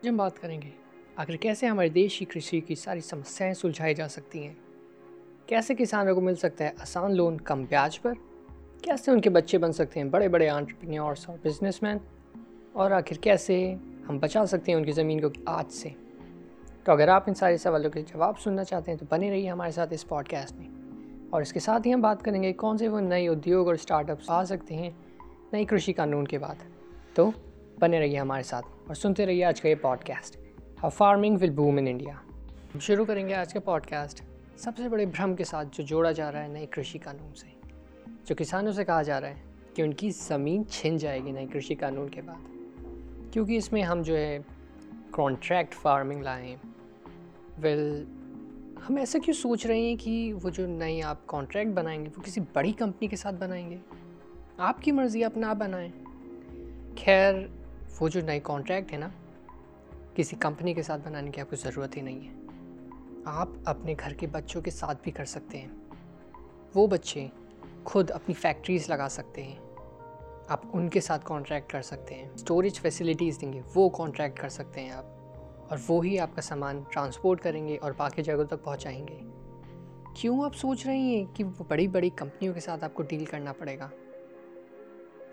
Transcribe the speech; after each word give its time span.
आज 0.00 0.08
हम 0.08 0.16
बात 0.16 0.38
करेंगे, 0.38 0.72
आखिर 1.18 1.36
कैसे 1.36 1.66
हमारे 1.66 1.90
देश 1.90 2.18
की 2.18 2.24
कृषि 2.24 2.60
की 2.60 2.76
सारी 2.76 3.00
समस्याएँ 3.00 3.54
सुलझाई 3.54 3.94
जा 3.94 4.06
सकती 4.06 4.38
हैं? 4.38 4.56
कैसे 5.48 5.74
किसानों 5.74 6.14
को 6.14 6.20
मिल 6.20 6.34
सकता 6.34 6.64
है 6.64 6.74
आसान 6.80 7.12
लोन 7.12 7.38
कम 7.38 7.64
ब्याज 7.64 7.98
पर? 7.98 8.14
कैसे 8.84 9.12
उनके 9.12 9.30
बच्चे 9.30 9.58
बन 9.58 9.72
सकते 9.72 10.00
हैं 10.00 10.10
बड़े 10.10 10.28
बड़े 10.28 10.48
आंट्रप्रन्योर्स 10.48 11.28
और 11.28 11.36
बिजनेसमैन 11.36 12.00
और 12.76 12.92
आखिर 12.92 13.18
कैसे 13.18 13.72
हम 14.06 14.20
बचा 14.20 14.44
सकते 14.46 14.72
हैं 14.72 14.78
उनकी 14.78 14.92
ज़मीन 14.92 15.20
को 15.20 15.44
आज 15.48 15.66
से? 15.66 15.90
तो 16.86 16.92
अगर 16.92 17.08
आप 17.08 17.28
इन 17.28 17.34
सारे 17.34 17.58
सवालों 17.58 17.90
के 17.90 18.02
जवाब 18.02 18.36
सुनना 18.36 18.64
चाहते 18.64 18.90
हैं 18.90 19.00
तो 19.00 19.06
बने 19.10 19.30
रहिए 19.30 19.48
हमारे 19.48 19.72
साथ 19.72 19.92
इस 19.92 20.04
पॉडकास्ट 20.04 20.56
में। 20.56 21.30
और 21.30 21.42
इसके 21.42 21.60
साथ 21.60 21.86
ही 21.86 21.90
हम 21.90 22.02
बात 22.02 22.22
करेंगे 22.22 22.52
कौन 22.52 22.76
से 22.76 22.88
वो 22.88 23.00
नए 23.00 23.28
उद्योग 23.28 23.68
और 23.68 23.76
स्टार्टअप्स 23.76 24.30
आ 24.30 24.44
सकते 24.44 24.74
हैं 24.74 24.98
नई 25.52 25.64
कृषि 25.64 25.92
कानून 25.92 26.26
के 26.26 26.38
बाद। 26.38 26.56
तो 27.16 27.32
बने 27.80 28.00
रहिए 28.00 28.16
हमारे 28.16 28.42
साथ। 28.42 28.62
और 28.90 28.96
सुनते 28.96 29.24
रहिए 29.24 29.42
आज 29.42 29.60
का 29.60 29.68
ये 29.68 29.74
podcast 29.74 30.38
how 30.78 30.90
farming 30.90 31.38
will 31.38 31.50
boom 31.50 31.78
in 31.78 31.88
India 31.88 32.22
हम 32.74 32.80
शुरू 32.80 33.04
करेंगे 33.04 33.34
आज 33.34 33.52
का 33.52 33.60
पॉडकास्ट 33.60 34.22
सबसे 34.58 34.88
बड़े 34.88 35.06
भ्रम 35.06 35.34
के 35.34 35.44
साथ 35.44 35.64
जो 35.64 35.84
जोड़ा 35.84 36.12
जा 36.12 36.30
रहा 36.30 36.42
है 36.42 36.52
नए 36.52 36.66
कृषि 36.66 36.98
कानून 36.98 37.32
से। 37.32 37.52
जो 38.26 38.34
किसानों 38.34 38.72
से 38.72 38.84
कहा 38.84 39.02
जा 39.02 39.18
रहा 39.18 39.30
है 39.30 39.42
कि 39.76 39.82
उनकी 39.82 40.10
ज़मीन 40.10 40.64
छिन 40.64 40.98
जाएगी 40.98 41.32
नए 41.32 41.46
कृषि 41.46 41.74
कानून 41.74 42.08
के 42.08 42.22
बाद। 42.22 42.44
क्योंकि 43.32 43.56
इसमें 43.56 43.82
हम 43.82 44.02
जो 44.02 44.14
है 44.16 44.44
कॉन्ट्रैक्ट 45.12 45.74
फ़ार्मिंग 45.74 46.22
लाएँ 46.22 46.60
वेल 47.58 48.06
हम 48.82 48.98
ऐसा 48.98 49.18
क्यों 49.18 49.34
सोच 49.34 49.66
रहे 49.66 49.88
हैं 49.88 49.96
कि 49.96 50.32
वो 50.32 50.50
जो 50.50 50.66
नए 50.66 51.00
आप 51.00 51.24
कॉन्ट्रैक्ट 51.26 51.72
बनाएँगे, 51.72 52.08
वो 52.08 52.22
किसी 52.22 52.40
बड़ी 52.40 52.72
कंपनी 52.72 53.08
के 53.08 53.16
साथ 53.16 53.32
बनाएँगे? 53.32 53.80
आपकी 54.60 54.92
मर्ज़ी 54.92 55.22
अपना 55.22 55.54
बनाएँ। 55.54 55.92
खैर 56.98 57.59
वो 57.98 58.08
जो 58.08 58.22
नई 58.22 58.40
कॉन्ट्रैक्ट 58.40 58.92
है 58.92 58.98
ना, 58.98 59.12
किसी 60.16 60.36
कंपनी 60.36 60.74
के 60.74 60.82
साथ 60.82 60.98
बनाने 60.98 61.30
की 61.30 61.40
आपको 61.40 61.56
ज़रूरत 61.56 61.96
ही 61.96 62.02
नहीं 62.02 62.20
है। 62.20 62.40
आप 63.26 63.64
अपने 63.68 63.94
घर 63.94 64.12
के 64.12 64.26
बच्चों 64.26 64.62
के 64.62 64.70
साथ 64.70 64.94
भी 64.94 65.10
कर 65.10 65.24
सकते 65.24 65.58
हैं। 65.58 65.90
वो 66.74 66.86
बच्चे 66.86 67.30
खुद 67.86 68.10
अपनी 68.10 68.34
फैक्ट्रीज 68.34 68.90
लगा 68.90 69.08
सकते 69.08 69.42
हैं। 69.42 69.58
आप 70.50 70.70
उनके 70.74 71.00
साथ 71.00 71.18
कॉन्ट्रैक्ट 71.18 71.72
कर 71.72 71.82
सकते 71.82 72.14
हैं। 72.14 72.36
स्टोरेज 72.36 72.80
फैसिलिटीज़ 72.80 73.38
देंगे, 73.38 73.60
वो 73.60 73.88
कॉन्ट्रैक्ट 73.88 74.38
कर 74.38 74.48
सकते 74.48 74.80
हैं 74.80 74.92
आप। 74.92 75.16
और 75.70 75.80
वो 75.86 76.00
ही 76.00 76.18
आपका 76.18 76.42
सामान 76.42 76.86
ट्रांसपोर्ट 76.92 77.40
करेंगे 77.40 77.76
और 77.76 77.92
बाकी 77.92 78.22
जगहों 78.22 78.44
तक 78.44 78.62
पहुंचाएँगे। 78.62 79.20
क्यों 80.20 80.44
आप 80.44 80.52
सोच 80.52 80.86
रही 80.86 81.14
हैं 81.14 81.26
कि 81.26 81.44
बड़ी 81.44 81.88
बड़ी 81.88 82.10
कंपनियों 82.10 82.54
के 82.54 82.60
साथ 82.60 82.84
आपको 82.84 83.02
डील 83.02 83.26
करना 83.26 83.52
पड़ेगा? 83.52 83.90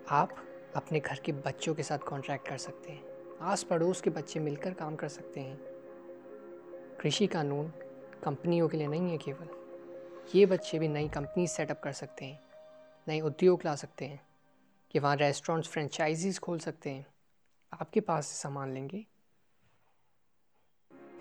आप 0.10 0.30
अपने 0.76 1.00
घर 1.00 1.20
के 1.20 1.32
बच्चों 1.32 1.76
के 1.76 1.84
साथ 1.84 2.00
कॉन्ट्रैक्ट 2.00 2.48
कर 2.48 2.58
सकते 2.58 2.92
हैं। 2.92 3.04
आस 3.42 3.64
पड़ोस 3.64 4.02
के 4.02 4.10
बच्चे 4.10 4.40
मिलकर 4.40 4.74
काम 4.74 4.96
कर 4.96 5.08
सकते 5.08 5.40
हैं। 5.40 5.58
कृषि 7.02 7.28
कानून 7.28 7.70
कंपनियों 8.24 8.68
के 8.68 8.78
लिए 8.78 8.88
नहीं 8.88 9.12
है 9.12 9.18
केवल। 9.18 9.50
ये 10.36 10.46
बच्चे 10.46 10.80
भी 10.80 10.88
नई 10.88 11.10
कंपनी 11.10 11.48
सेटअप 11.48 11.82
कर 11.84 11.92
सकते 11.92 12.26
हैं, 12.26 12.40
नए 13.08 13.22
उद्योग 13.22 13.62
ला 13.66 13.76
सकते 13.76 14.06
हैं, 14.06 14.28
कि 14.92 15.00
वहाँ 15.00 15.16
रेस्टोरेंट्स 15.16 15.70
फ्रेंचाइजीज 15.70 16.40
खोल 16.40 16.60
सकते 16.60 16.90
हैं। 16.90 17.08
आपके 17.74 18.00
पास 18.00 18.28
से 18.28 18.36
सामान 18.36 18.74
लेंगे। 18.74 19.06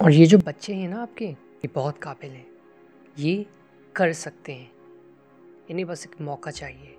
और 0.02 0.12
ये 0.12 0.26
जो 0.26 0.38
बच्चे 0.38 0.74
हैं 0.74 0.88
ना 0.88 1.02
आपके, 1.02 1.24
ये 1.24 1.68
बहुत 1.68 1.98
काबिल 1.98 2.30
हैं। 2.30 2.46
ये 3.18 3.46
कर 3.96 4.12
सकते 4.12 4.52
हैं। 4.52 4.72
इन्हें 5.70 5.86
बस 5.86 6.06
एक 6.06 6.20
मौका 6.20 6.50
चाहिए। 6.50 6.95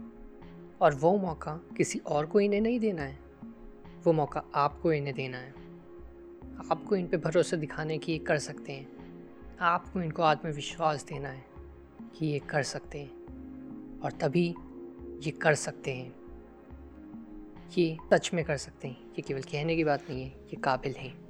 और 0.82 0.96
वो 0.96 1.18
मौका 1.18 1.60
किसी 1.78 2.00
और 2.00 2.26
को 2.26 2.40
इन्हें 2.40 2.62
नहीं 2.62 2.80
देना 2.80 3.02
है। 3.02 3.20
वो 4.04 4.14
मौका 4.14 4.44
आपको 4.56 4.94
इन्हें 4.94 5.16
देना 5.16 5.38
है। 5.38 5.54
आपको 6.72 6.96
इन 6.96 7.08
पर 7.08 7.18
भरोसा 7.18 7.58
दिखाने 7.58 7.98
की 7.98 8.12
ये 8.12 8.18
कर 8.18 8.38
सकते 8.38 8.74
हैं। 8.74 8.98
आपको 9.60 10.02
इनको 10.02 10.24
आत्मविश्वास 10.24 11.04
देना 11.04 11.30
है 11.30 11.46
कि 12.16 12.26
ये 12.26 12.40
कर 12.40 12.64
सकते 12.64 13.00
हैं। 13.00 13.18
और 14.00 14.12
तभी 14.12 14.56
ये 15.24 15.32
कर 15.32 15.54
सकते 15.54 15.96
हैं। 15.96 16.16
ये 17.78 17.98
सच 18.14 18.32
में 18.34 18.46
कर 18.46 18.58
सकते 18.58 18.88
हैं। 18.88 19.02
ये 19.02 19.22
केवल 19.22 19.42
कहने 19.42 19.76
की 19.76 19.84
बात 19.84 20.10
नहीं 20.10 20.22
है, 20.22 20.30
ये 20.30 20.56
काबिल 20.56 20.94
हैं। 20.94 21.28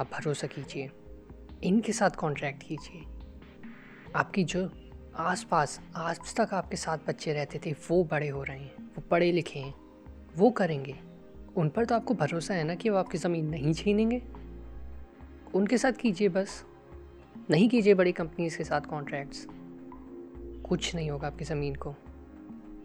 आप 0.00 0.10
भरोसा 0.12 0.46
कीजिए। 0.46 0.90
इनके 1.62 1.92
साथ 1.92 2.10
कॉन्ट्रैक्ट 2.10 2.62
कीजिए। 2.62 3.02
आपकी 4.16 4.44
जो 4.44 4.70
आस 5.16 5.44
पास 5.44 5.80
आज 5.96 6.34
तक 6.36 6.54
आपके 6.54 6.76
साथ 6.76 6.98
बच्चे 7.08 7.32
रहते 7.32 7.60
थे, 7.66 7.72
वो 7.72 8.04
बड़े 8.04 8.28
हो 8.28 8.42
रहे 8.42 8.58
हैं, 8.58 8.84
वो 8.84 9.00
पढ़े 9.00 9.32
लिखे 9.32 9.60
हैं, 9.60 9.74
वो 10.36 10.50
करेंगे। 10.50 10.96
उन 11.56 11.68
पर 11.68 11.84
तो 11.84 11.94
आपको 11.94 12.14
भरोसा 12.14 12.54
है 12.54 12.64
ना 12.64 12.74
कि 12.74 12.90
वो 12.90 12.96
आपकी 12.98 13.18
ज़मीन 13.18 13.48
नहीं 13.48 13.72
छीनेंगे? 13.72 14.22
उनके 15.54 15.78
साथ 15.78 15.92
कीजिए 15.92 16.28
बस। 16.28 16.64
नहीं 17.50 17.68
कीजिए 17.68 17.94
बड़ी 17.94 18.12
कंपनीज़ 18.12 18.58
के 18.58 18.64
साथ 18.64 18.80
कॉन्ट्रैक्ट्स 18.80 19.46
कुछ 20.68 20.94
नहीं 20.94 21.10
होगा 21.10 21.26
आपकी 21.26 21.44
ज़मीन 21.44 21.74
को। 21.74 21.94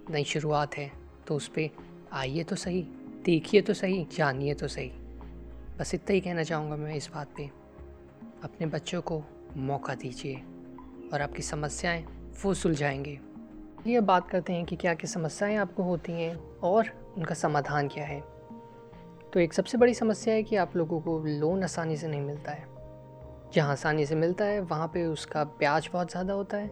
नई 0.09 0.24
शुरुआत 0.24 0.78
है 0.78 0.92
तो 1.28 1.36
उस 1.36 1.47
पर 1.47 1.69
आइए 2.13 2.44
तो 2.44 2.56
सही, 2.56 2.81
देखिए 3.25 3.62
तो 3.62 3.74
सही, 3.74 4.07
जानिए 4.18 4.53
तो 4.53 4.68
सही। 4.68 4.90
बस 5.80 5.94
इतना 5.94 6.13
ही 6.13 6.22
कहना 6.22 6.44
चाहूँगा 6.44 6.75
मैं 6.75 6.96
इस 6.96 7.09
बात 7.13 7.28
पे। 7.38 7.46
अपने 8.44 8.68
बच्चों 8.68 9.02
को 9.02 9.24
मौका 9.57 9.96
दीजिए। 9.96 10.44
और 11.13 11.22
आपकी 11.22 11.42
समस्याएँ 11.42 12.14
वो 12.44 12.53
सुलझाएँगे। 12.53 13.19
ये 13.88 14.00
बात 14.01 14.29
करते 14.29 14.53
हैं 14.53 14.66
कि 14.66 14.75
क्या 14.75 14.94
क्या 14.94 15.12
समस्याएँ 15.12 15.56
आपको 15.56 15.84
होती 15.84 16.12
हैं 16.12 16.35
और 16.63 16.90
उनका 17.18 17.35
समाधान 17.35 17.88
क्या 17.88 18.06
है। 18.06 18.19
तो 19.34 19.40
एक 19.40 19.53
सबसे 19.53 19.78
बड़ी 19.78 19.94
समस्या 19.94 20.34
है 20.34 20.44
कि 20.44 20.56
आप 20.56 20.75
लोगों 20.78 21.00
को 21.01 21.18
लोन 21.19 21.63
आसानी 21.63 21.97
से 21.97 22.07
नहीं 22.07 22.22
मिलता 22.22 22.51
है। 22.51 22.68
जहाँ 23.53 23.72
आसानी 23.72 24.06
से 24.06 24.16
मिलता 24.16 24.45
है, 24.45 24.59
वहाँ 24.59 24.88
पे 24.88 25.06
उसका 25.06 25.44
ब्याज 25.44 25.90
बहुत 25.94 26.12
ज़्यादा 26.12 26.34
होता 26.34 26.57
है 26.57 26.69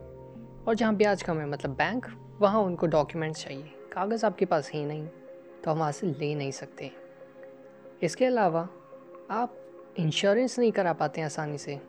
और 0.68 0.76
जहाँ 0.76 0.96
ब्याज 0.96 1.24
कम 1.24 1.40
है 1.40 1.48
मतलब 1.50 1.72
बैंक, 1.72 2.06
वहाँ 2.42 2.62
उनको 2.62 2.88
डॉक्यूमेंट्स 2.88 3.44
चाहिए। 3.44 3.72
कागज़ 3.94 4.26
आपके 4.26 4.46
पास 4.46 4.72
ही 4.74 4.86
नहीं 4.86 5.08
तो 5.64 5.72
हम 5.72 5.80
वहाँ 5.80 5.92
से 5.92 6.08
ले 6.10 6.34
नहीं 6.36 6.52
सकते। 6.52 6.92
इसके 8.04 8.26
अलावा 8.26 8.68
आप 9.32 9.58
इंश्योरेंस 9.98 10.60
नहीं 10.60 10.72
करा 10.72 10.94
पाते 10.94 11.22
हैं 11.22 11.26
आसानी 11.26 11.58
से। 11.58 11.80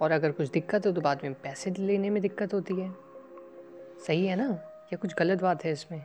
और 0.00 0.10
अगर 0.10 0.32
कुछ 0.32 0.50
दिक्कत 0.50 0.86
हो 0.86 0.92
तो 0.92 1.00
बाद 1.00 1.20
में 1.22 1.34
पैसे 1.34 1.70
लेने 1.70 2.10
में 2.10 2.22
दिक्कत 2.22 2.54
होती 2.54 2.74
है। 2.74 2.94
सही 4.06 4.26
है 4.26 4.36
ना? 4.36 4.48
या 4.92 4.96
कुछ 4.96 5.14
गलत 5.14 5.42
बात 5.42 5.64
है 5.64 5.72
इसमें? 5.72 6.04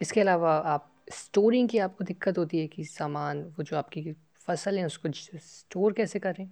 इसके 0.00 0.20
अलावा 0.20 0.56
आप 0.56 0.90
स्टोरिंग 1.10 1.68
की 1.68 1.78
आपको 1.78 2.04
दिक्कत 2.04 2.38
होती 2.38 2.60
है 2.60 2.66
कि 2.66 2.84
सामान, 2.84 3.42
वो 3.42 3.62
जो 3.62 3.76
आपकी 3.76 4.12
फ़सल 4.34 4.78
है, 4.78 4.86
उसको 4.86 5.08
स्टोर 5.36 5.92
कैसे 5.92 6.18
करें? 6.18 6.50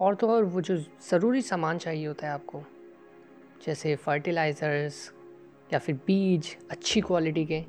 और 0.00 0.14
तो 0.14 0.28
और 0.28 0.44
वो 0.44 0.60
जो 0.60 0.76
ज़रूरी 1.10 1.42
सामान 1.42 1.78
चाहिए 1.78 2.06
होता 2.06 2.26
है 2.26 2.32
आपको, 2.32 2.62
जैसे 3.66 3.96
फर्टिलाइज़र्स 3.96 5.12
या 5.72 5.78
फिर 5.78 5.94
बीज 6.06 6.56
अच्छी 6.70 7.00
क्वालिटी 7.00 7.46
के, 7.46 7.64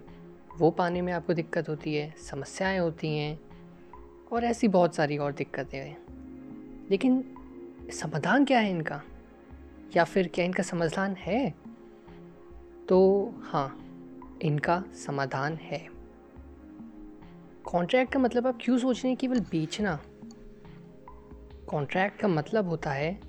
वो 0.57 0.71
पाने 0.71 1.01
में 1.01 1.13
आपको 1.13 1.33
दिक्कत 1.33 1.69
होती 1.69 1.95
है, 1.95 2.15
समस्याएँ 2.17 2.79
होती 2.79 3.17
हैं 3.17 3.39
और 4.31 4.43
ऐसी 4.43 4.67
बहुत 4.67 4.95
सारी 4.95 5.17
और 5.17 5.31
दिक्कतें 5.31 5.79
हैं। 5.79 6.01
लेकिन 6.91 7.30
समाधान 7.91 8.45
क्या 8.45 8.59
है 8.59 8.71
इनका? 8.71 9.01
या 9.95 10.03
फिर 10.03 10.27
क्या 10.27 10.45
इनका 10.45 10.63
समाधान 10.63 11.15
है? 11.15 11.53
तो 12.89 13.29
हाँ 13.43 13.77
इनका 14.41 14.83
समाधान 15.05 15.53
है। 15.53 15.87
कॉन्ट्रैक्ट 17.63 18.13
का 18.13 18.19
मतलब 18.19 18.47
आप 18.47 18.57
क्यों 18.61 18.77
सोच 18.77 18.97
रहे 18.97 19.07
हैं 19.07 19.17
केवल 19.17 19.39
बेचना? 19.39 19.99
कॉन्ट्रैक्ट 21.67 22.19
का 22.19 22.27
मतलब 22.27 22.67
होता 22.67 22.91
है 22.91 23.21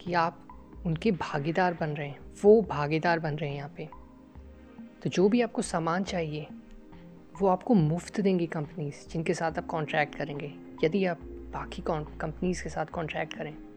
कि 0.00 0.14
आप 0.14 0.48
उनके 0.86 1.12
भागीदार 1.12 1.74
बन 1.74 1.88
रहे 1.88 2.08
हैं, 2.08 2.20
वो 2.44 2.62
भागीदार 2.62 3.18
बन 3.18 3.34
रहे 3.34 3.50
हैं 3.50 3.56
यहाँ 3.56 3.74
पे। 3.76 3.88
तो 5.02 5.10
जो 5.10 5.28
भी 5.28 5.40
आपको 5.40 5.62
सामान 5.62 6.04
चाहिए, 6.04 6.46
वो 7.40 7.48
आपको 7.48 7.74
मुफ़्त 7.74 8.20
देंगी 8.20 8.46
कंपनीज़ 8.46 9.08
जिनके 9.08 9.34
साथ 9.34 9.52
आप 9.58 9.66
कॉन्ट्रैक्ट 9.66 10.14
करेंगे। 10.14 10.54
यदि 10.84 11.04
आप 11.04 11.18
बाकी 11.52 11.82
कंपनीज़ 11.88 12.62
के 12.62 12.68
साथ 12.68 12.86
कॉन्ट्रैक्ट 12.86 13.34
करें 13.34 13.69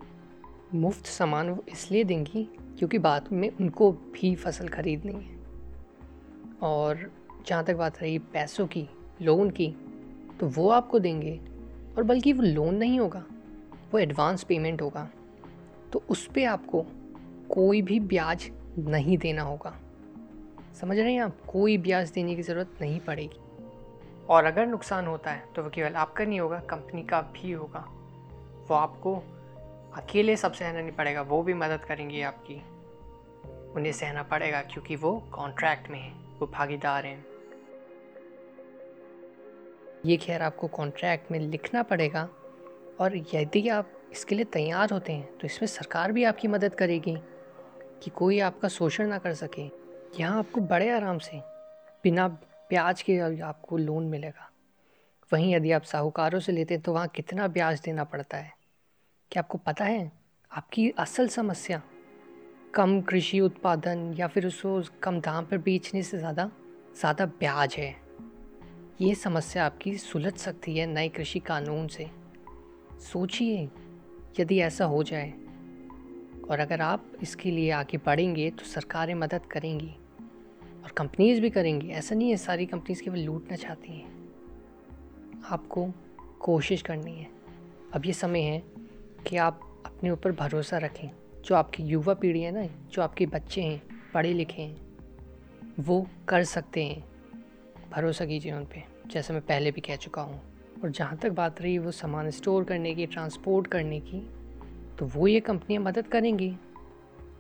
मुफ़्त 0.76 1.06
सामान 1.06 1.50
वो 1.50 1.64
इसलिए 1.70 2.04
देंगी 2.04 2.44
क्योंकि 2.80 2.98
बाद 2.98 3.30
में 3.32 3.50
उनको 3.50 3.92
भी 3.92 4.36
फ़सल 4.36 4.68
खरीदनी 4.68 5.14
है। 5.14 5.38
और 6.62 7.12
जहाँ 7.48 7.64
तक 7.64 7.76
बात 7.76 8.02
रही 8.02 8.18
पैसों 8.20 8.68
की, 8.68 8.90
लोन 9.22 9.50
की 9.50 9.76
तो 10.40 10.48
वो 10.48 10.70
आपको 10.70 11.00
देंगे। 11.00 11.42
और 11.98 12.04
बल्कि 12.04 12.34
वो 12.34 12.44
लोन 12.44 12.76
नहीं 12.76 13.00
होगा, 13.00 13.26
वो 13.92 14.00
एडवांस 14.00 14.44
पेमेंट 14.44 14.82
होगा। 14.82 15.10
तो 15.94 16.04
उस 16.10 16.28
पर 16.28 16.46
आपको 16.46 16.86
कोई 17.50 17.82
भी 17.82 18.00
ब्याज 18.00 18.50
नहीं 18.80 19.18
देना 19.18 19.42
होगा। 19.42 19.80
समझ 20.82 21.00
रहे 21.00 21.14
हैं 21.14 21.22
आप? 21.22 21.38
कोई 21.48 21.78
ब्याज 21.78 22.12
देने 22.12 22.36
की 22.36 22.42
ज़रूरत 22.42 22.78
नहीं 22.82 23.00
पड़ेगी। 23.00 23.40
और 24.30 24.46
अगर 24.46 24.68
नुकसान 24.68 25.08
होता 25.08 25.32
है 25.32 25.44
तो 25.56 25.64
वो 25.64 25.70
केवल 25.70 25.94
आपका 25.94 26.26
नहीं 26.26 26.40
होगा 26.40 26.60
कंपनी 26.60 27.04
का 27.04 27.22
भी 27.22 27.52
होगा। 27.52 27.80
वो 28.70 28.74
आपको 28.74 29.24
अकेले 29.96 30.36
सब 30.38 30.54
सहना 30.54 30.82
नहीं 30.82 30.92
पड़ेगा, 30.92 31.22
वो 31.22 31.42
भी 31.44 31.54
मदद 31.54 31.84
करेंगी 31.86 32.22
आपकी। 32.22 32.56
उन्हें 33.74 33.92
सहना 33.92 34.24
पड़ेगा 34.24 34.62
क्योंकि 34.64 34.96
वो 34.96 35.12
कॉन्ट्रैक्ट 35.34 35.90
में 35.90 36.00
हैं, 36.00 36.40
वो 36.40 36.48
भागीदार 36.48 37.06
हैं। 37.06 37.26
ये 40.06 40.18
खैर 40.18 40.42
आपको 40.42 40.68
कॉन्ट्रैक्ट 40.70 41.32
में 41.32 41.40
लिखना 41.40 41.84
पड़ेगा 41.84 42.28
और 43.00 43.16
यदि 43.34 43.68
आप 43.70 43.92
इसके 44.12 44.36
लिए 44.36 44.46
तैयार 44.46 44.92
होते 44.92 45.14
हैं 45.14 45.38
तो 45.38 45.48
इसमें 45.48 45.68
सरकार 45.68 46.12
भी 46.12 46.24
आपकी 46.24 46.48
मदद 46.48 46.76
करेगी 46.76 47.16
कि 48.04 48.10
कोई 48.12 48.40
आपका 48.42 48.68
शोषण 48.70 49.08
ना 49.08 49.18
कर 49.18 49.34
सके। 49.34 49.70
यहाँ 50.20 50.40
आपको 50.40 50.62
बड़े 50.64 50.90
आराम 50.90 51.18
से 51.20 51.40
बिना 52.04 52.28
ब्याज 52.28 53.02
के 53.02 53.18
आपको 53.42 53.78
लोन 53.78 54.08
मिलेगा। 54.08 54.50
वहीं 55.32 55.54
यदि 55.56 55.72
आप 55.72 55.84
साहूकारों 55.84 56.40
से 56.40 56.52
लेते 56.52 56.74
हैं 56.74 56.84
तो 56.84 56.94
वहाँ 56.94 57.08
कितना 57.08 57.48
ब्याज 57.48 57.82
देना 57.82 58.04
पड़ता 58.04 58.38
है? 58.38 58.52
क्या 59.34 59.42
आपको 59.42 59.58
पता 59.58 59.86
है, 59.86 60.12
आपकी 60.52 60.90
असल 61.00 61.28
समस्या 61.28 61.82
कम 62.74 63.00
कृषि 63.02 63.40
उत्पादन 63.40 64.14
या 64.18 64.28
फिर 64.28 64.46
उसको 64.48 64.82
कम 65.04 65.20
दाम 65.20 65.46
पर 65.46 65.58
बेचने 65.58 66.02
से 66.04 66.18
ज़्यादा 66.18 66.50
ज़्यादा 67.00 67.26
ब्याज 67.26 67.76
है। 67.78 67.90
ये 69.02 69.14
समस्या 69.16 69.66
आपकी 69.66 69.96
सुलझ 69.98 70.34
सकती 70.34 70.78
है 70.78 70.86
नए 70.86 71.10
कृषि 71.10 71.40
कानून 71.40 71.88
से। 71.88 72.10
सोचिए, 73.04 73.64
यदि 74.40 74.60
ऐसा 74.60 74.86
हो 74.86 75.02
जाए 75.04 75.32
और 76.50 76.60
अगर 76.60 76.82
आप 76.82 77.12
इसके 77.22 77.52
लिए 77.52 77.72
आगे 77.72 77.98
बढ़ेंगे 77.98 78.50
तो 78.52 78.66
सरकारें 78.66 79.16
मदद 79.16 79.46
करेंगी 79.46 79.94
और 80.84 80.92
कंपनीज़ 80.92 81.42
भी 81.42 81.50
करेंगी। 81.50 81.90
ऐसा 81.90 82.16
नहीं 82.16 82.30
है, 82.30 82.38
सारी 82.38 82.66
कंपनीज़ 82.66 83.04
केवल 83.04 83.20
लूटना 83.20 83.56
चाहती 83.56 83.94
हैं। 83.94 85.42
आपको 85.52 85.88
कोशिश 86.40 86.82
करनी 86.82 87.16
है। 87.16 87.28
अब 87.94 88.06
ये 88.06 88.14
समय 88.14 88.42
है 88.42 88.73
कि 89.28 89.38
आप 89.38 89.84
अपने 89.86 90.10
ऊपर 90.12 90.32
भरोसा 90.32 90.78
रखें। 90.78 91.10
जो 91.46 91.56
आपकी 91.56 91.84
युवा 91.84 92.14
पीढ़ी 92.14 92.42
है 92.42 92.52
ना, 92.52 92.66
जो 92.92 93.02
आपके 93.02 93.26
बच्चे 93.26 93.62
हैं, 93.62 93.82
पढ़े 94.14 94.34
लिखे 94.34 94.62
हैं, 94.62 94.82
वो 95.80 96.08
कर 96.28 96.44
सकते 96.44 96.84
हैं। 96.84 97.04
भरोसा 97.92 98.26
कीजिए 98.26 98.52
उन 98.52 98.66
पर 98.66 98.84
जैसे 99.08 99.34
मैं 99.34 99.42
पहले 99.42 99.72
भी 99.72 99.82
कह 99.82 99.96
चुका 99.96 100.22
हूँ। 100.22 100.42
और 100.84 100.90
जहाँ 100.90 101.18
तक 101.18 101.32
बात 101.32 101.62
रही 101.62 101.78
वो 101.78 101.92
सामान 101.92 102.30
स्टोर 102.30 102.64
करने 102.64 102.94
की, 102.96 103.06
ट्रांसपोर्ट 103.06 103.68
करने 103.68 104.00
की 104.00 104.20
तो 105.00 105.06
वो 105.06 105.28
ये 105.28 105.40
कंपनियाँ 105.40 105.82
मदद 105.84 106.08
करेंगी। 106.08 106.56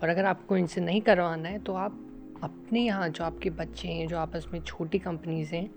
और 0.01 0.09
अगर 0.09 0.25
आपको 0.25 0.57
इनसे 0.57 0.81
नहीं 0.81 1.01
करवाना 1.01 1.49
है 1.49 1.59
तो 1.59 1.73
आप 1.73 1.91
अपने 2.43 2.79
यहाँ 2.79 3.09
जो 3.09 3.23
आपके 3.23 3.49
बच्चे 3.49 3.87
हैं, 3.87 4.07
जो 4.07 4.17
आपस 4.17 4.45
में 4.53 4.61
छोटी 4.61 4.99
कंपनीज़ 4.99 5.55
हैं 5.55 5.69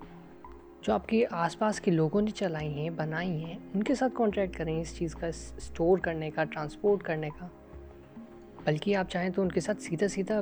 जो 0.86 0.92
आपके 0.92 1.24
आसपास 1.24 1.80
के 1.80 1.90
लोगों 1.90 2.22
ने 2.22 2.30
चलाई 2.30 2.68
हैं, 2.68 2.96
बनाई 2.96 3.30
हैं, 3.30 3.72
उनके 3.72 3.94
साथ 3.94 4.10
कॉन्ट्रैक्ट 4.10 4.56
करें 4.56 4.80
इस 4.80 4.98
चीज़ 4.98 5.16
का 5.16 5.30
स्टोर 5.30 6.00
करने 6.00 6.30
का 6.30 6.44
ट्रांसपोर्ट 6.44 7.02
करने 7.02 7.30
का। 7.30 7.50
बल्कि 8.66 8.94
आप 8.94 9.06
चाहें 9.06 9.32
तो 9.32 9.42
उनके 9.42 9.60
साथ 9.60 9.74
सीधा 9.74 10.06
सीधा 10.06 10.40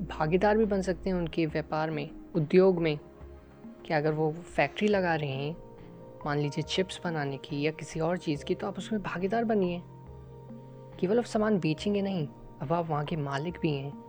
भागीदार 0.00 0.58
भी 0.58 0.64
बन 0.64 0.82
सकते 0.82 1.10
हैं 1.10 1.16
उनके 1.16 1.46
व्यापार 1.46 1.90
में, 1.90 2.10
उद्योग 2.34 2.78
में। 2.78 2.98
कि 3.86 3.94
अगर 3.94 4.12
वो 4.12 4.32
फैक्ट्री 4.32 4.88
लगा 4.88 5.14
रहे 5.14 5.30
हैं, 5.30 5.56
मान 6.26 6.38
लीजिए 6.38 6.62
चिप्स 6.62 7.00
बनाने 7.04 7.36
की 7.36 7.62
या 7.62 7.70
किसी 7.70 8.00
और 8.00 8.18
चीज़ 8.18 8.44
की 8.44 8.54
तो 8.54 8.66
आप 8.66 8.78
उसमें 8.78 9.02
भागीदार 9.02 9.44
बनिए। 9.44 9.82
केवल 11.00 11.18
आप 11.18 11.24
सामान 11.24 11.60
बेचेंगे 11.60 12.02
नहीं, 12.02 12.28
अब 12.62 12.72
आप 12.72 12.88
वहाँ 12.88 13.04
के 13.04 13.16
मालिक 13.16 13.58
भी 13.62 13.74
हैं। 13.74 14.04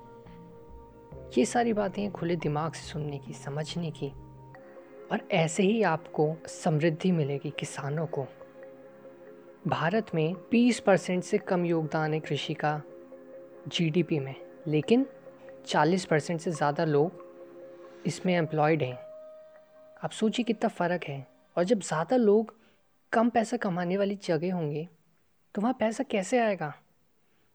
ये 1.38 1.46
सारी 1.46 1.74
बातें 1.74 2.12
खुले 2.12 2.36
दिमाग 2.36 2.74
से 2.74 2.88
सुनने 2.88 3.18
की, 3.18 3.34
समझने 3.34 3.92
की। 3.92 4.14
और 5.12 5.28
ऐसे 5.32 5.64
ही 5.64 5.82
आपको 5.84 6.36
समृद्धि 6.48 7.12
मिलेगी 7.12 7.50
किसानों 7.50 8.06
को। 8.08 8.26
भारत 9.68 10.14
में 10.16 10.34
20 10.52 10.80
परसेंट 10.80 11.24
से 11.24 11.38
कम 11.38 11.66
योगदान 11.66 12.14
है 12.14 12.20
कृषि 12.20 12.54
का 12.54 12.82
जीडीपी 13.68 14.20
में, 14.20 14.36
लेकिन 14.68 15.06
40 15.68 16.06
परसेंट 16.06 16.40
से 16.42 16.52
ज़्यादा 16.52 16.86
लोग 16.86 18.04
इसमें 18.06 18.34
एम्प्लॉयड 18.36 18.84
हैं। 18.84 18.98
आप 20.04 20.12
सोचिए 20.12 20.44
कितना 20.44 20.70
फ़र्क 20.70 21.04
है। 21.04 21.26
और 21.58 21.64
जब 21.64 21.80
ज़्यादा 21.80 22.16
लोग 22.16 22.54
कम 23.12 23.30
पैसा 23.30 23.58
कमाने 23.58 23.98
वाली 23.98 24.16
जगह 24.24 24.54
होंगे 24.54 24.88
तो 25.56 25.62
वहाँ 25.62 25.74
पैसा 25.80 26.04
कैसे 26.04 26.40
आएगा? 26.40 26.74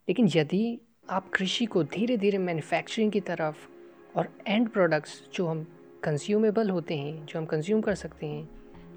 लेकिन 0.09 0.29
यदि 0.35 0.81
आप 1.11 1.31
कृषि 1.35 1.67
को 1.67 1.83
धीरे 1.85 2.17
धीरे 2.17 2.39
मैन्युफैक्चरिंग 2.39 3.13
की 3.13 3.21
तरफ़ 3.21 3.67
और 4.17 4.29
एंड 4.47 4.69
प्रोडक्ट्स 4.69 5.23
जो 5.35 5.47
हम 5.47 5.67
कंज्यूमेबल 6.05 6.71
होते 6.71 6.97
हैं 6.99 7.25
जो 7.27 7.39
हम 7.39 7.47
कंज्यूम 7.47 7.81
कर 7.81 7.95
सकते 7.95 8.27
हैं 8.27 8.49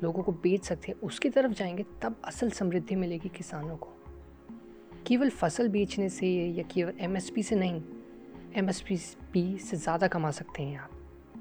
लोगों 0.03 0.23
को 0.23 0.31
बेच 0.43 0.63
सकते 0.63 0.91
हैं 0.91 0.99
उसकी 1.01 1.29
तरफ़ 1.29 1.51
जाएँगे 1.51 1.83
तब 2.01 2.21
असल 2.25 2.49
समृद्धि 2.51 2.95
मिलेगी 2.95 3.29
किसानों 3.29 3.77
को। 3.77 3.93
केवल 5.07 5.29
फ़सल 5.31 5.67
बेचने 5.69 6.09
से 6.09 6.27
या 6.27 6.63
केवल 6.71 6.93
एमएसपी 7.01 7.43
से 7.43 7.55
नहीं 7.55 7.81
एम 8.55 8.71
से 8.71 9.77
ज़्यादा 9.77 10.07
कमा 10.07 10.31
सकते 10.31 10.63
हैं 10.63 10.77
आप। 10.77 10.91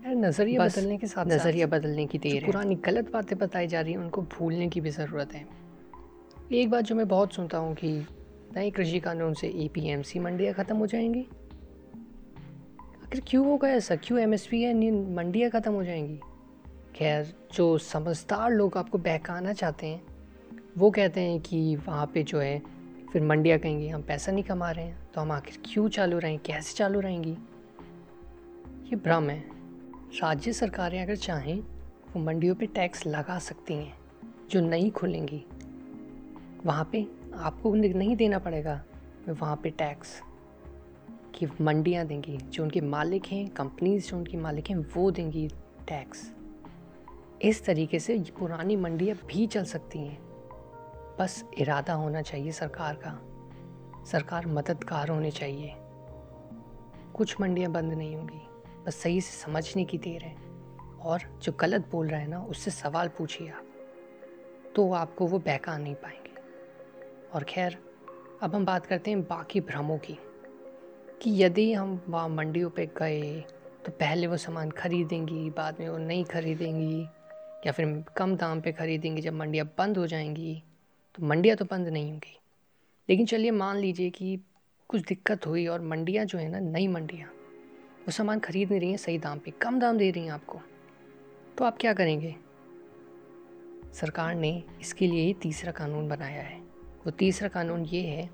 नज़रिया 0.06 0.64
बदलने 0.64 0.96
के 0.98 1.06
साथ 1.06 1.26
नज़रिया 1.26 1.66
बदलने 1.66 2.06
की 2.06 2.18
देर 2.18 2.34
है। 2.34 2.46
पुरानी 2.46 2.74
गलत 2.74 3.10
बातें 3.12 3.38
बताई 3.38 3.66
जा 3.66 3.80
रही 3.80 3.92
हैं 3.92 4.00
उनको 4.00 4.22
भूलने 4.32 4.68
की 4.68 4.80
भी 4.80 4.90
ज़रूरत 4.90 5.32
है। 5.34 5.46
एक 6.52 6.70
बात 6.70 6.84
जो 6.84 6.94
मैं 6.94 7.08
बहुत 7.08 7.32
सुनता 7.34 7.58
हूँ 7.58 7.74
कि 7.74 7.90
नए 8.56 8.70
कृषि 8.70 9.00
कानून 9.00 9.34
से 9.34 9.48
ए 9.48 9.68
पी 9.74 9.88
एम 9.90 10.02
सी 10.02 10.18
मंडियाँ 10.18 10.54
ख़त्म 10.54 10.76
हो 10.76 10.86
जाएँगी। 10.86 11.26
आखिर 13.06 13.22
क्यों 13.26 13.44
होगा 13.46 13.68
ऐसा? 13.68 13.96
क्यों 13.96 14.18
एम 14.20 14.32
एस 14.34 14.46
पी 14.46 14.60
या 14.60 14.72
मंडियाँ 15.14 15.50
ख़त्म 15.50 15.72
हो 15.72 15.82
जाएँगी। 15.84 16.18
खैर, 16.94 17.34
जो 17.54 17.78
समझदार 17.78 18.50
लोग 18.50 18.76
आपको 18.78 18.98
बहकाना 18.98 19.52
चाहते 19.52 19.86
हैं, 19.86 20.02
वो 20.78 20.90
कहते 20.90 21.20
हैं 21.20 21.40
कि 21.40 21.76
वहाँ 21.76 22.06
पे 22.06 22.22
जो 22.22 22.40
है, 22.40 22.62
फिर 23.12 23.22
मंडियाँ 23.22 23.58
कहेंगी, 23.58 23.88
हम 23.88 24.02
पैसा 24.02 24.32
नहीं 24.32 24.44
कमा 24.44 24.70
रहे 24.70 24.84
हैं 24.84 24.98
तो 25.14 25.20
हम 25.20 25.32
आखिर 25.32 25.62
क्यों 25.64 25.88
चालू 25.88 26.18
रहें? 26.18 26.38
कैसे 26.38 26.74
चालू 26.74 27.00
रहेंगी? 27.00 27.36
ये 28.88 28.96
भ्रम 28.96 29.30
है। 29.30 29.40
राज्य 30.22 30.52
सरकारें 30.52 31.02
अगर 31.02 31.16
चाहें, 31.16 31.60
वो 31.60 32.20
मंडियों 32.20 32.54
पे 32.54 32.66
टैक्स 32.66 33.06
लगा 33.06 33.38
सकती 33.38 33.74
हैं, 33.74 33.94
जो 34.50 34.60
नहीं 34.60 34.90
खुलेंगी। 34.90 35.44
वहाँ 36.64 36.88
पे 36.92 37.06
आपको 37.36 37.74
नहीं 37.74 38.16
देना 38.16 38.38
पड़ेगा, 38.38 38.82
वहाँ 39.28 39.56
पे 39.56 39.70
टैक्स। 39.70 40.20
कि 41.36 41.46
मंडियाँ 41.60 42.06
देंगी, 42.06 42.36
जो 42.36 42.62
उनके 42.62 42.80
मालिक 42.80 43.26
हैं, 43.26 43.48
कंपनीज़ 43.48 44.08
जो 44.08 44.16
उनकी 44.16 44.36
मालिक 44.36 44.70
हैं, 44.70 44.76
वो 44.76 45.10
देंगी 45.10 45.48
टैक्स 45.88 46.34
इस 47.42 47.64
तरीके 47.64 47.98
से 47.98 48.24
पुरानी 48.38 48.76
मंडियाँ 48.76 49.16
भी 49.26 49.46
चल 49.46 49.64
सकती 49.64 49.98
हैं। 49.98 50.18
बस 51.18 51.44
इरादा 51.58 51.92
होना 51.92 52.22
चाहिए 52.22 52.52
सरकार 52.52 52.94
का। 52.94 53.20
सरकार 54.04 54.46
मददगार 54.46 55.08
होने 55.08 55.30
चाहिए। 55.30 55.72
कुछ 57.14 57.40
मंडियाँ 57.40 57.72
बंद 57.72 57.92
नहीं 57.92 58.16
होंगी। 58.16 58.40
बस 58.86 58.96
सही 58.96 59.20
से 59.20 59.44
समझने 59.44 59.84
की 59.84 59.98
देर 59.98 60.22
है। 60.22 60.36
और 60.96 61.38
जो 61.42 61.52
गलत 61.60 61.88
बोल 61.90 62.08
रहा 62.08 62.20
है 62.20 62.26
ना, 62.26 62.42
उससे 62.42 62.70
सवाल 62.70 63.08
पूछिए 63.08 63.48
आप। 63.48 63.66
तो 64.76 64.92
आपको 64.92 65.26
वो 65.26 65.38
बहका 65.38 65.78
नहीं 65.78 65.94
पाएँगे। 65.94 66.34
और 67.34 67.44
खैर, 67.44 67.78
अब 68.42 68.54
हम 68.54 68.64
बात 68.64 68.86
करते 68.86 69.10
हैं 69.10 69.22
बाकी 69.22 69.60
भ्रमों 69.60 69.98
की। 69.98 70.18
कि 71.22 71.30
यदि 71.42 71.72
हम 71.72 72.00
वहाँ 72.08 72.28
मंडियों 72.28 72.70
पे 72.70 72.86
गए 72.98 73.40
तो 73.84 73.92
पहले 73.92 74.26
वो 74.26 74.36
सामान 74.36 74.70
खरीदेंगी, 74.70 75.50
बाद 75.50 75.76
में 75.80 75.88
वो 75.88 75.98
नहीं 75.98 76.24
खरीदेंगी, 76.24 77.02
या 77.66 77.72
फिर 77.72 78.04
कम 78.16 78.36
दाम 78.36 78.60
पे 78.60 78.72
खरीदेंगी 78.72 79.22
जब 79.22 79.32
मंडियाँ 79.32 79.66
बंद 79.78 79.98
हो 79.98 80.06
जाएँगी 80.06 80.62
तो 81.14 81.26
मंडियाँ 81.26 81.56
तो 81.56 81.64
बंद 81.64 81.88
नहीं 81.88 82.10
होंगी। 82.10 82.38
लेकिन 83.08 83.26
चलिए 83.26 83.50
मान 83.50 83.76
लीजिए 83.76 84.10
कि 84.10 84.38
कुछ 84.88 85.00
दिक्कत 85.00 85.46
हुई 85.46 85.66
और 85.66 85.80
मंडियाँ 85.80 86.24
जो 86.24 86.38
है 86.38 86.48
ना, 86.48 86.58
नई 86.60 86.86
मंडियाँ, 86.88 87.28
वो 87.28 88.10
सामान 88.10 88.38
खरीद 88.38 88.70
नहीं 88.70 88.80
रही 88.80 88.90
हैं 88.90 88.96
सही 88.96 89.18
दाम 89.18 89.38
पे, 89.38 89.50
कम 89.50 89.78
दाम 89.80 89.98
दे 89.98 90.10
रही 90.10 90.24
हैं 90.24 90.32
आपको। 90.32 90.60
तो 91.58 91.64
आप 91.64 91.78
क्या 91.80 91.92
करेंगे? 91.92 92.34
सरकार 93.94 94.34
ने 94.34 94.62
इसके 94.80 95.06
लिए 95.06 95.22
ही 95.22 95.34
तीसरा 95.34 95.72
कानून 95.72 96.08
बनाया 96.08 96.42
है। 96.42 96.58
वो 97.06 97.10
तीसरा 97.10 97.48
कानून 97.48 97.84
ये 97.84 98.02
है 98.02 98.30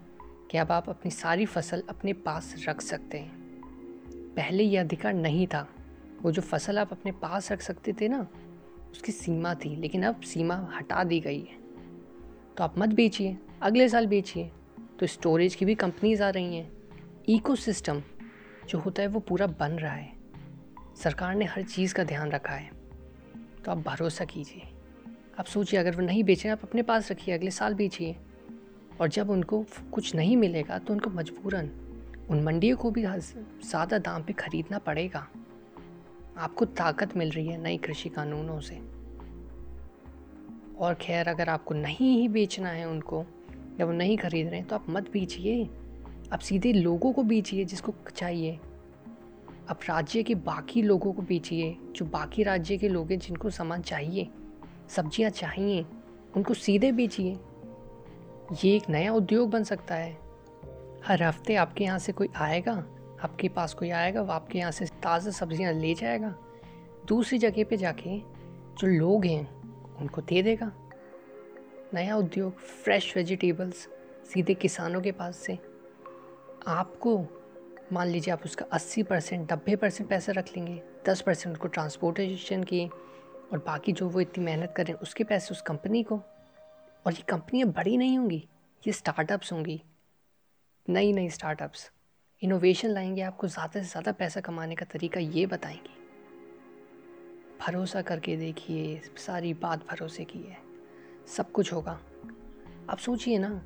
कि 0.52 0.58
अब 0.58 0.72
आप 0.72 0.88
अपनी 0.88 1.10
सारी 1.10 1.46
फ़सल 1.46 1.82
अपने 1.88 2.12
पास 2.12 2.64
रख 2.68 2.80
सकते 2.80 3.18
हैं। 3.18 3.32
पहले 4.36 4.62
यह 4.64 4.80
अधिकार 4.80 5.14
नहीं 5.14 5.46
था। 5.46 5.68
वो 6.22 6.32
जो 6.32 6.42
फ़सल 6.42 6.78
आप 6.78 6.92
अपने 6.92 7.12
पास 7.12 7.52
रख 7.52 7.60
सकते 7.60 7.92
थे 7.92 8.08
ना, 8.08 8.28
उसकी 8.92 9.12
सीमा 9.12 9.54
थी, 9.54 9.76
लेकिन 9.76 10.02
अब 10.02 10.20
सीमा 10.20 10.72
हटा 10.78 11.04
दी 11.04 11.20
गई 11.20 11.40
है। 11.40 11.56
तो 12.56 12.64
आप 12.64 12.74
मत 12.78 12.88
बेचिए, 12.88 13.38
अगले 13.62 13.88
साल 13.88 14.06
बेचिए। 14.06 14.52
तो 15.00 15.06
स्टोरेज 15.06 15.54
की 15.54 15.64
भी 15.64 15.74
कंपनीज़ 15.74 16.22
आ 16.22 16.30
रही 16.30 16.56
हैं। 16.56 16.72
इकोसिस्टम 17.28 18.02
जो 18.68 18.78
होता 18.78 19.02
है 19.02 19.08
वो 19.08 19.20
पूरा 19.20 19.46
बन 19.46 19.72
रहा 19.72 19.92
है। 19.92 20.12
सरकार 20.96 21.34
ने 21.34 21.44
हर 21.44 21.62
चीज़ 21.62 21.94
का 21.94 22.04
ध्यान 22.04 22.30
रखा 22.30 22.54
है। 22.54 22.70
तो 23.64 23.70
आप 23.70 23.78
भरोसा 23.78 24.24
कीजिए। 24.24 24.62
आप 25.38 25.44
सोचिए, 25.44 25.80
अगर 25.80 25.96
वो 25.96 26.02
नहीं 26.02 26.24
बेचें 26.24 26.50
आप 26.50 26.62
अपने 26.62 26.82
पास 26.82 27.10
रखिए, 27.10 27.34
अगले 27.34 27.50
साल 27.50 27.74
बेचिए। 27.74 28.16
और 29.00 29.08
जब 29.08 29.30
उनको 29.30 29.64
कुछ 29.92 30.14
नहीं 30.14 30.36
मिलेगा 30.36 30.78
तो 30.78 30.92
उनको 30.92 31.10
मजबूरन, 31.10 31.70
उन 32.30 32.42
मंडियों 32.42 32.76
को 32.76 32.90
भी 32.90 33.02
ज़्यादा 33.02 33.98
दाम 34.00 34.22
पे 34.22 34.32
ख़रीदना 34.32 34.78
पड़ेगा। 34.78 35.26
आपको 36.38 36.64
ताकत 36.64 37.16
मिल 37.16 37.30
रही 37.30 37.46
है 37.48 37.60
नई 37.62 37.76
कृषि 37.78 38.08
कानूनों 38.08 38.58
से। 38.60 38.80
और 40.78 40.94
खैर, 40.94 41.28
अगर 41.28 41.48
आपको 41.48 41.74
नहीं 41.74 42.16
ही 42.16 42.28
बेचना 42.28 42.68
है 42.68 42.88
उनको, 42.88 43.24
या 43.80 43.86
वो 43.86 43.92
नहीं 43.92 44.16
खरीद 44.18 44.46
रहे 44.46 44.58
हैं 44.58 44.68
तो 44.68 44.76
आप 44.76 44.86
मत 44.90 45.10
बेचिए। 45.12 45.64
आप 46.32 46.38
सीधे 46.40 46.72
लोगों 46.72 47.12
को 47.12 47.22
बेचिए 47.22 47.64
जिसको 47.64 47.94
चाहिए। 48.10 48.58
आप 49.70 49.80
राज्य 49.88 50.22
के 50.22 50.34
बाकी 50.36 50.82
लोगों 50.82 51.12
को 51.12 51.22
बेचिए, 51.22 51.76
जो 51.96 52.04
बाकी 52.06 52.42
राज्य 52.42 52.76
के 52.78 52.88
लोग 52.88 53.10
हैं 53.10 53.18
जिनको 53.18 53.50
सामान 53.50 53.82
चाहिए, 53.82 54.28
सब्ज़ियाँ 54.88 55.30
चाहिए, 55.32 55.84
उनको 56.36 56.54
सीधे 56.56 56.92
बेचिए। 56.92 57.38
ये 58.52 58.74
एक 58.76 58.88
नया 58.90 59.12
उद्योग 59.12 59.50
बन 59.50 59.62
सकता 59.64 59.94
है। 59.94 60.10
हर 61.04 61.22
हफ़्ते 61.22 61.54
आपके 61.54 61.84
यहाँ 61.84 61.98
से 61.98 62.12
कोई 62.12 62.28
आएगा, 62.36 62.72
आपके 63.22 63.48
पास 63.48 63.74
कोई 63.74 63.90
आएगा, 63.90 64.22
वो 64.22 64.32
आपके 64.32 64.58
यहाँ 64.58 64.70
से 64.70 64.86
ताज़ा 65.02 65.30
सब्ज़ियाँ 65.30 65.72
ले 65.72 65.94
जाएगा। 65.94 66.34
दूसरी 67.06 67.38
जगह 67.38 67.64
पे 67.64 67.76
जाके 67.76 68.18
जो 68.78 68.86
लोग 68.86 69.24
हैं, 69.24 69.96
उनको 69.96 70.20
दे 70.20 70.42
देगा। 70.42 70.70
नया 71.94 72.16
उद्योग 72.16 72.58
फ्रेश 72.58 73.16
वेजिटेबल्स 73.16 73.88
सीधे 74.32 74.54
किसानों 74.54 75.00
के 75.00 75.12
पास 75.12 75.36
से। 75.36 75.58
आपको, 76.66 77.18
मान 77.92 78.08
लीजिए 78.08 78.32
आप 78.32 78.44
उसका 78.44 78.66
80 78.72 79.02
परसेंट, 79.02 79.52
नब्बे 79.52 79.76
परसेंट 79.76 80.08
पैसे 80.10 80.32
रख 80.32 80.56
लेंगे 80.56 80.80
10 81.06 81.20
परसेंट 81.20 81.54
उसको 81.54 81.68
ट्रांसपोर्टेशन 81.68 82.62
की, 82.62 82.86
और 83.52 83.58
बाकी 83.58 83.92
जो 83.92 84.08
वो 84.08 84.20
इतनी 84.20 84.44
मेहनत 84.44 84.74
करें 84.76 84.92
उसके 84.94 85.24
पैसे 85.24 85.50
उस 85.50 85.62
कंपनी 85.62 86.02
को। 86.02 86.20
और 87.06 87.12
ये 87.12 87.22
कंपनियाँ 87.22 87.68
बड़ी 87.68 87.96
नहीं 87.96 88.18
होंगी, 88.18 88.48
ये 88.86 88.92
स्टार्टअप्स 88.92 89.52
होंगी। 89.52 89.82
नई 90.90 91.12
नई 91.12 91.30
स्टार्टअप्स 91.30 91.90
इनोवेशन 92.42 92.88
लाएँगे 92.88 93.22
आपको 93.22 93.48
ज़्यादा 93.48 93.82
से 93.82 93.88
ज़्यादा 93.88 94.12
पैसा 94.12 94.40
कमाने 94.40 94.74
का 94.74 94.84
तरीका 94.84 95.20
ये 95.20 95.46
बताएँगे। 95.46 96.00
भरोसा 97.60 98.02
करके 98.02 98.36
देखिए, 98.36 99.00
सारी 99.18 99.54
बात 99.54 99.86
भरोसे 99.86 100.24
की 100.24 100.38
है। 100.38 100.58
सब 101.36 101.52
कुछ 101.52 101.72
होगा। 101.72 102.00
आप 102.90 102.98
सोचिए 102.98 103.38
ना, 103.38 103.62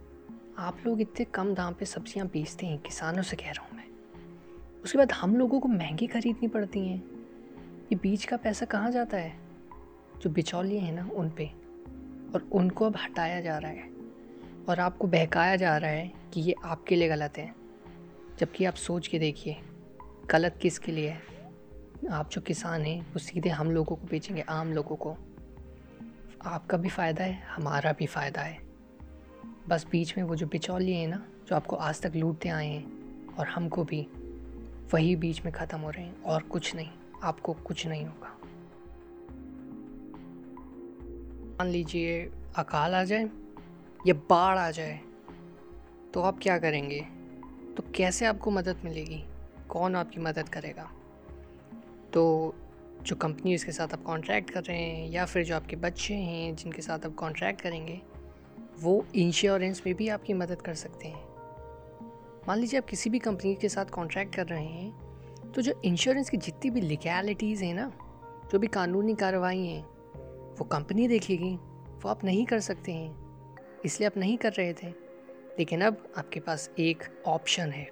आप 0.59 0.78
लोग 0.87 1.00
इतने 1.00 1.25
कम 1.25 1.55
दाम 1.55 1.75
पे 1.75 1.85
सब्ज़ियाँ 1.85 2.28
बेचते 2.28 2.66
हैं, 2.66 2.78
किसानों 2.78 3.23
से 3.23 3.37
कह 3.37 3.50
रहा 3.50 3.66
हूँ 3.66 3.76
मैं। 3.76 4.83
उसके 4.83 4.99
बाद 4.99 5.12
हम 5.12 5.37
लोगों 5.37 5.61
को 5.61 5.69
महँगी 5.69 6.07
खरीदनी 6.07 6.49
पड़ती 6.49 6.88
हैं। 6.88 6.99
ये 7.93 7.95
बीज 7.95 8.25
का 8.25 8.37
पैसा 8.37 8.66
कहाँ 8.66 8.90
जाता 8.90 9.16
है? 9.16 9.38
जो 10.23 10.31
बिचौलिए 10.31 10.78
हैं 10.78 10.93
ना, 10.93 11.11
उन 11.14 11.31
पे। 11.31 11.65
और 12.35 12.49
उनको 12.52 12.87
अब 12.87 12.97
हटाया 12.97 13.40
जा 13.40 13.59
रहा 13.59 13.71
है 13.71 13.90
और 14.68 14.80
आपको 14.80 15.06
बहकाया 15.06 15.56
जा 15.56 15.76
रहा 15.76 15.90
है 15.90 16.12
कि 16.35 16.40
ये 16.40 16.54
आपके 16.64 16.97
लिए 16.97 17.09
गलत 17.09 17.38
है। 17.38 17.54
जबकि 18.38 18.64
आप 18.64 18.75
सोच 18.75 19.06
के 19.06 19.18
देखिए, 19.18 19.56
गलत 20.30 20.59
किसके 20.62 20.92
लिए 20.92 21.09
है? 21.09 21.23
आप 22.11 22.30
जो 22.30 22.40
किसान 22.40 22.83
हैं, 22.83 23.00
वो 23.00 23.18
सीधे 23.18 23.49
हम 23.49 23.71
लोगों 23.71 23.97
को 23.97 24.06
बेचेंगे, 24.06 24.42
आम 24.42 24.73
लोगों 24.73 24.97
को। 24.97 25.16
आपका 26.42 26.76
भी 26.76 26.88
फ़ायदा 26.88 27.25
है, 27.25 27.42
हमारा 27.42 27.92
भी 27.92 28.06
फ़ायदा 28.06 28.40
है। 28.40 28.59
बस 29.68 29.87
बीच 29.90 30.16
में 30.16 30.25
वो 30.25 30.37
जो 30.37 30.47
बिचौलिए 30.47 30.95
हैं 30.95 31.09
ना, 31.09 31.26
जो 31.49 31.56
आपको 31.56 31.76
आज 31.76 32.02
तक 32.02 32.12
लूटते 32.16 32.49
आए 32.49 32.66
हैं 32.66 32.85
और 33.35 33.47
हमको 33.47 33.85
भी, 33.85 34.09
वही 34.95 35.16
बीच 35.16 35.45
में 35.45 35.54
ख़त्म 35.54 35.78
हो 35.78 35.90
रहे 35.90 36.04
हैं 36.04 36.23
और 36.23 36.42
कुछ 36.42 36.75
नहीं, 36.75 36.88
आपको 37.23 37.52
कुछ 37.52 37.87
नहीं 37.87 38.06
होगा। 38.06 38.38
मान 41.59 41.69
लीजिए 41.69 42.19
अकाल 42.57 42.95
आ 42.95 43.03
जाए 43.05 43.29
या 44.07 44.15
बाढ़ 44.31 44.59
आ 44.59 44.71
जाए 44.71 44.99
तो 46.15 46.21
आप 46.21 46.39
क्या 46.43 46.59
करेंगे? 46.59 47.01
तो 47.77 47.83
कैसे 47.95 48.27
आपको 48.27 48.51
मदद 48.51 48.81
मिलेगी? 48.85 49.23
कौन 49.69 49.97
आपकी 49.97 50.21
मदद 50.21 50.49
करेगा? 50.49 50.91
तो 52.13 52.55
जो 53.03 53.17
कंपनी 53.17 53.55
इसके 53.55 53.73
साथ 53.73 53.93
आप 53.93 54.03
कॉन्ट्रैक्ट 54.03 54.51
कर 54.51 54.63
रहे 54.63 54.79
हैं 54.79 55.09
या 55.11 55.25
फिर 55.25 55.45
जो 55.45 55.57
आपके 55.57 55.77
बच्चे 55.77 56.15
हैं 56.15 56.55
जिनके 56.57 56.83
साथ 56.83 57.07
आप 57.07 57.15
कॉन्ट्रैक्ट 57.15 57.61
करेंगे, 57.61 58.01
वो 58.81 59.05
इंश्योरेंस 59.15 59.83
में 59.87 59.95
भी 59.95 60.09
आपकी 60.09 60.35
मदद 60.35 60.63
कर 60.63 60.75
सकते 60.75 61.09
हैं। 61.09 61.25
मान 62.49 62.59
लीजिए 62.59 62.81
आप 62.81 62.87
किसी 62.87 63.11
भी 63.11 63.19
कंपनी 63.19 63.55
के 63.55 63.69
साथ 63.69 63.91
कॉन्ट्रैक्ट 63.91 64.35
कर 64.35 64.47
रहे 64.47 64.65
हैं 64.65 65.53
तो 65.53 65.63
जो 65.63 65.81
इंश्योरेंस 65.85 66.31
की 66.31 66.37
जितनी 66.37 66.71
भी 66.71 66.81
लिगैलिटीज़ 66.81 67.65
हैं 67.65 67.75
ना, 67.75 67.93
जो 68.53 68.59
भी 68.59 68.67
कानूनी 68.69 69.15
कार्रवाई 69.15 69.67
हैं 69.67 69.96
वो 70.59 70.65
कंपनी 70.65 71.09
देखेगी, 71.09 71.57
वो 72.03 72.09
आप 72.09 72.25
नहीं 72.25 72.47
कर 72.47 72.61
सकते 72.61 72.93
हैं। 72.93 73.27
इसलिए 73.85 74.07
आप 74.07 74.17
नहीं 74.17 74.39
कर 74.39 74.53
रहे 74.53 74.75
थे। 74.75 74.87
लेकिन 75.59 75.81
अब 75.81 76.13
आपके 76.19 76.41
पास 76.41 76.71
एक 76.79 77.23
ऑप्शन 77.27 77.71
है 77.71 77.91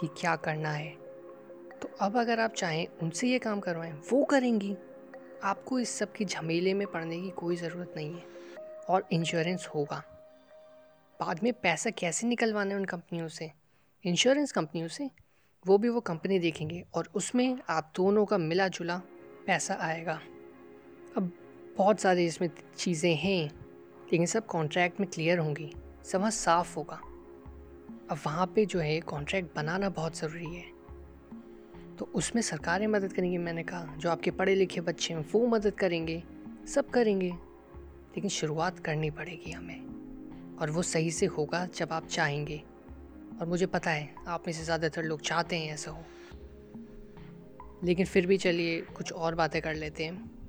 कि 0.00 0.06
क्या 0.06 0.36
करना 0.36 0.70
है। 0.70 0.90
तो 1.82 1.88
अब 2.00 2.16
अगर 2.16 2.40
आप 2.40 2.52
चाहें 2.52 2.86
उनसे 3.02 3.28
ये 3.28 3.38
काम 3.38 3.60
करवाएँ, 3.60 3.92
वो 3.92 4.24
करेंगी। 4.24 4.76
आपको 5.44 5.78
इस 5.78 5.90
सब 5.98 6.12
की 6.12 6.24
झमेले 6.24 6.74
में 6.74 6.86
पड़ने 6.86 7.20
की 7.20 7.30
कोई 7.30 7.56
ज़रूरत 7.56 7.94
नहीं 7.96 8.14
है। 8.14 8.34
और 8.88 9.08
इंश्योरेंस 9.12 9.68
होगा। 9.74 10.02
बाद 11.20 11.40
में 11.42 11.52
पैसा 11.52 11.90
कैसे 11.90 12.26
निकलवाना 12.26 12.70
है 12.70 12.76
उन 12.76 12.84
कंपनियों 12.84 13.28
से? 13.28 13.52
इंश्योरेंस 14.04 14.52
कंपनियों 14.52 14.88
से? 14.88 15.10
वो 15.66 15.78
भी 15.78 15.88
वो 15.88 16.00
कंपनी 16.00 16.38
देखेंगे 16.38 16.84
और 16.94 17.08
उसमें 17.14 17.58
आप 17.68 17.92
दोनों 17.96 18.24
का 18.24 18.38
मिला 18.38 18.68
जुला 18.68 19.02
पैसा 19.46 19.78
आएगा। 19.80 20.20
बहुत 21.76 22.00
सारी 22.00 22.26
इसमें 22.26 22.50
चीज़ें 22.76 23.16
हैं, 23.16 23.44
लेकिन 24.12 24.26
सब 24.26 24.46
कॉन्ट्रैक्ट 24.46 25.00
में 25.00 25.10
क्लियर 25.10 25.38
होंगी। 25.38 25.74
समझ 26.04 26.32
साफ़ 26.32 26.76
होगा। 26.76 27.00
अब 28.10 28.18
वहाँ 28.26 28.46
पे 28.46 28.66
जो 28.66 28.78
है 28.78 29.00
कॉन्ट्रैक्ट 29.00 29.56
बनाना 29.56 29.88
बहुत 29.88 30.18
ज़रूरी 30.18 30.54
है। 30.54 30.64
तो 31.96 32.04
उसमें 32.14 32.42
सरकारें 32.42 32.86
मदद 32.86 33.12
करेंगी, 33.12 33.38
मैंने 33.38 33.62
कहा। 33.62 33.94
जो 33.98 34.10
आपके 34.10 34.30
पढ़े 34.30 34.54
लिखे 34.54 34.80
बच्चे 34.80 35.14
हैं, 35.14 35.26
वो 35.32 35.46
मदद 35.46 35.74
करेंगे। 35.74 36.22
सब 36.68 36.90
करेंगे। 36.90 37.30
लेकिन 38.16 38.30
शुरुआत 38.30 38.78
करनी 38.78 39.10
पड़ेगी 39.10 39.50
हमें। 39.50 39.80
और 40.56 40.70
वो 40.70 40.82
सही 40.82 41.10
से 41.10 41.26
होगा 41.26 41.66
जब 41.66 41.92
आप 41.92 42.06
चाहेंगे। 42.06 42.62
और 43.40 43.46
मुझे 43.46 43.66
पता 43.66 43.90
है, 43.90 44.14
आप 44.28 44.44
में 44.46 44.54
से 44.54 44.64
ज़्यादातर 44.64 45.02
लोग 45.02 45.20
चाहते 45.20 45.56
हैं 45.56 45.72
ऐसा 45.74 45.90
हो। 45.90 46.04
लेकिन 47.84 48.06
फिर 48.06 48.26
भी 48.26 48.38
चलिए, 48.38 48.80
कुछ 48.80 49.12
और 49.12 49.34
बातें 49.34 49.62
कर 49.62 49.74
लेते 49.74 50.04
हैं। 50.04 50.43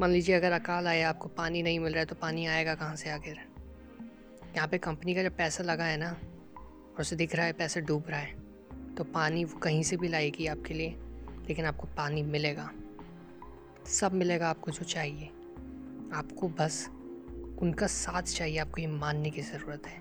मान 0.00 0.10
लीजिए 0.10 0.34
अगर 0.34 0.52
अकाल 0.52 0.86
आया, 0.86 1.08
आपको 1.08 1.28
पानी 1.28 1.62
नहीं 1.62 1.78
मिल 1.80 1.92
रहा 1.92 2.00
है 2.00 2.06
तो 2.06 2.14
पानी 2.14 2.46
आएगा 2.46 2.74
कहाँ 2.74 2.96
से 2.96 3.10
आखिर? 3.10 3.38
यहाँ 4.56 4.68
पे 4.68 4.78
कंपनी 4.78 5.14
का 5.14 5.22
जब 5.22 5.36
पैसा 5.36 5.64
लगा 5.64 5.84
है 5.84 5.96
ना, 5.96 6.10
और 6.10 7.00
उसे 7.00 7.16
दिख 7.16 7.34
रहा 7.34 7.46
है 7.46 7.52
पैसा 7.52 7.80
डूब 7.80 8.04
रहा 8.08 8.20
है 8.20 8.94
तो 8.94 9.04
पानी 9.04 9.44
वो 9.44 9.58
कहीं 9.58 9.82
से 9.82 9.96
भी 9.96 10.08
लाएगी 10.08 10.46
आपके 10.46 10.74
लिए, 10.74 10.96
लेकिन 11.48 11.64
आपको 11.64 11.86
पानी 11.96 12.22
मिलेगा। 12.22 12.70
सब 13.90 14.12
मिलेगा 14.14 14.48
आपको 14.48 14.70
जो 14.70 14.84
चाहिए। 14.84 15.30
आपको 16.14 16.48
बस 16.50 16.86
उनका 17.62 17.86
साथ 17.86 18.22
चाहिए, 18.24 18.58
आपको 18.58 18.80
ये 18.80 18.86
मानने 18.88 19.30
की 19.30 19.42
ज़रूरत 19.42 19.86
है। 19.86 20.00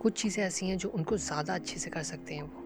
कुछ 0.00 0.20
चीज़ें 0.22 0.42
ऐसी 0.44 0.66
हैं 0.66 0.76
जो 0.78 0.88
उनको 0.88 1.16
ज़्यादा 1.18 1.54
अच्छे 1.54 1.78
से 1.78 1.90
कर 1.90 2.02
सकते 2.04 2.34
हैं 2.34 2.42
वो। 2.42 2.59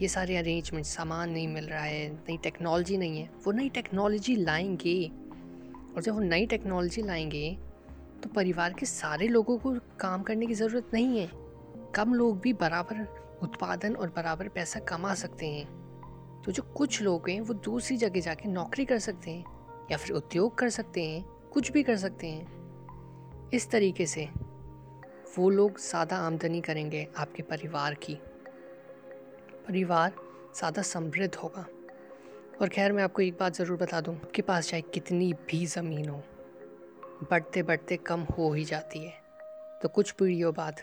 ये 0.00 0.08
सारे 0.08 0.36
अरेंजमेंट 0.36 0.86
सामान 0.86 1.30
नहीं 1.30 1.48
मिल 1.48 1.64
रहा 1.64 1.82
है, 1.82 2.08
नई 2.10 2.36
टेक्नोलॉजी 2.36 2.96
नहीं 2.98 3.18
है, 3.18 3.30
वो 3.46 3.52
नई 3.52 3.68
टेक्नोलॉजी 3.68 4.36
लाएँगे। 4.36 5.10
और 5.96 6.02
जब 6.02 6.14
वो 6.14 6.20
नई 6.20 6.46
टेक्नोलॉजी 6.46 7.02
लाएँगे 7.02 7.58
तो 8.22 8.28
परिवार 8.28 8.72
के 8.72 8.86
सारे 8.86 9.28
लोगों 9.28 9.58
को 9.58 9.74
काम 10.00 10.22
करने 10.22 10.46
की 10.46 10.54
ज़रूरत 10.54 10.90
नहीं 10.94 11.18
है। 11.18 11.30
कम 11.94 12.14
लोग 12.14 12.40
भी 12.40 12.52
बराबर 12.52 13.06
उत्पादन 13.42 13.94
और 13.94 14.08
बराबर 14.08 14.48
पैसा 14.48 14.80
कमा 14.80 15.14
सकते 15.14 15.46
हैं। 15.46 15.66
तो 16.42 16.52
जो 16.52 16.62
कुछ 16.76 17.02
लोग 17.02 17.28
हैं, 17.30 17.40
वो 17.40 17.54
दूसरी 17.54 17.96
जगह 17.96 18.20
जाके 18.20 18.48
नौकरी 18.48 18.84
कर 18.84 18.98
सकते 18.98 19.30
हैं, 19.30 19.44
या 19.90 19.96
फिर 19.96 20.16
उद्योग 20.16 20.58
कर 20.58 20.68
सकते 20.68 21.04
हैं, 21.04 21.22
कुछ 21.52 21.72
भी 21.72 21.82
कर 21.82 21.96
सकते 21.96 22.26
हैं। 22.26 23.50
इस 23.50 23.70
तरीके 23.70 24.06
से 24.06 24.28
वो 25.38 25.50
लोग 25.50 25.80
ज़्यादा 25.80 26.16
आमदनी 26.16 26.60
करेंगे 26.60 27.06
आपके 27.18 27.42
परिवार 27.42 27.94
की। 27.94 28.18
परिवार 29.70 30.12
ज़्यादा 30.56 30.82
समृद्ध 30.82 31.34
होगा। 31.34 31.60
और 32.60 32.68
खैर, 32.68 32.92
मैं 32.92 33.02
आपको 33.02 33.22
एक 33.22 33.36
बात 33.40 33.56
ज़रूर 33.56 33.76
बता 33.78 34.00
दूँ 34.00 34.14
आपके 34.16 34.42
पास 34.42 34.68
चाहे 34.68 34.80
कितनी 34.94 35.32
भी 35.48 35.64
ज़मीन 35.66 36.08
हो 36.08 36.22
बढ़ते 37.30 37.62
बढ़ते 37.62 37.96
कम 37.96 38.20
हो 38.30 38.52
ही 38.52 38.64
जाती 38.64 38.98
है। 38.98 39.12
तो 39.82 39.88
कुछ 39.88 40.10
पीढ़ियों 40.10 40.52
बाद, 40.54 40.80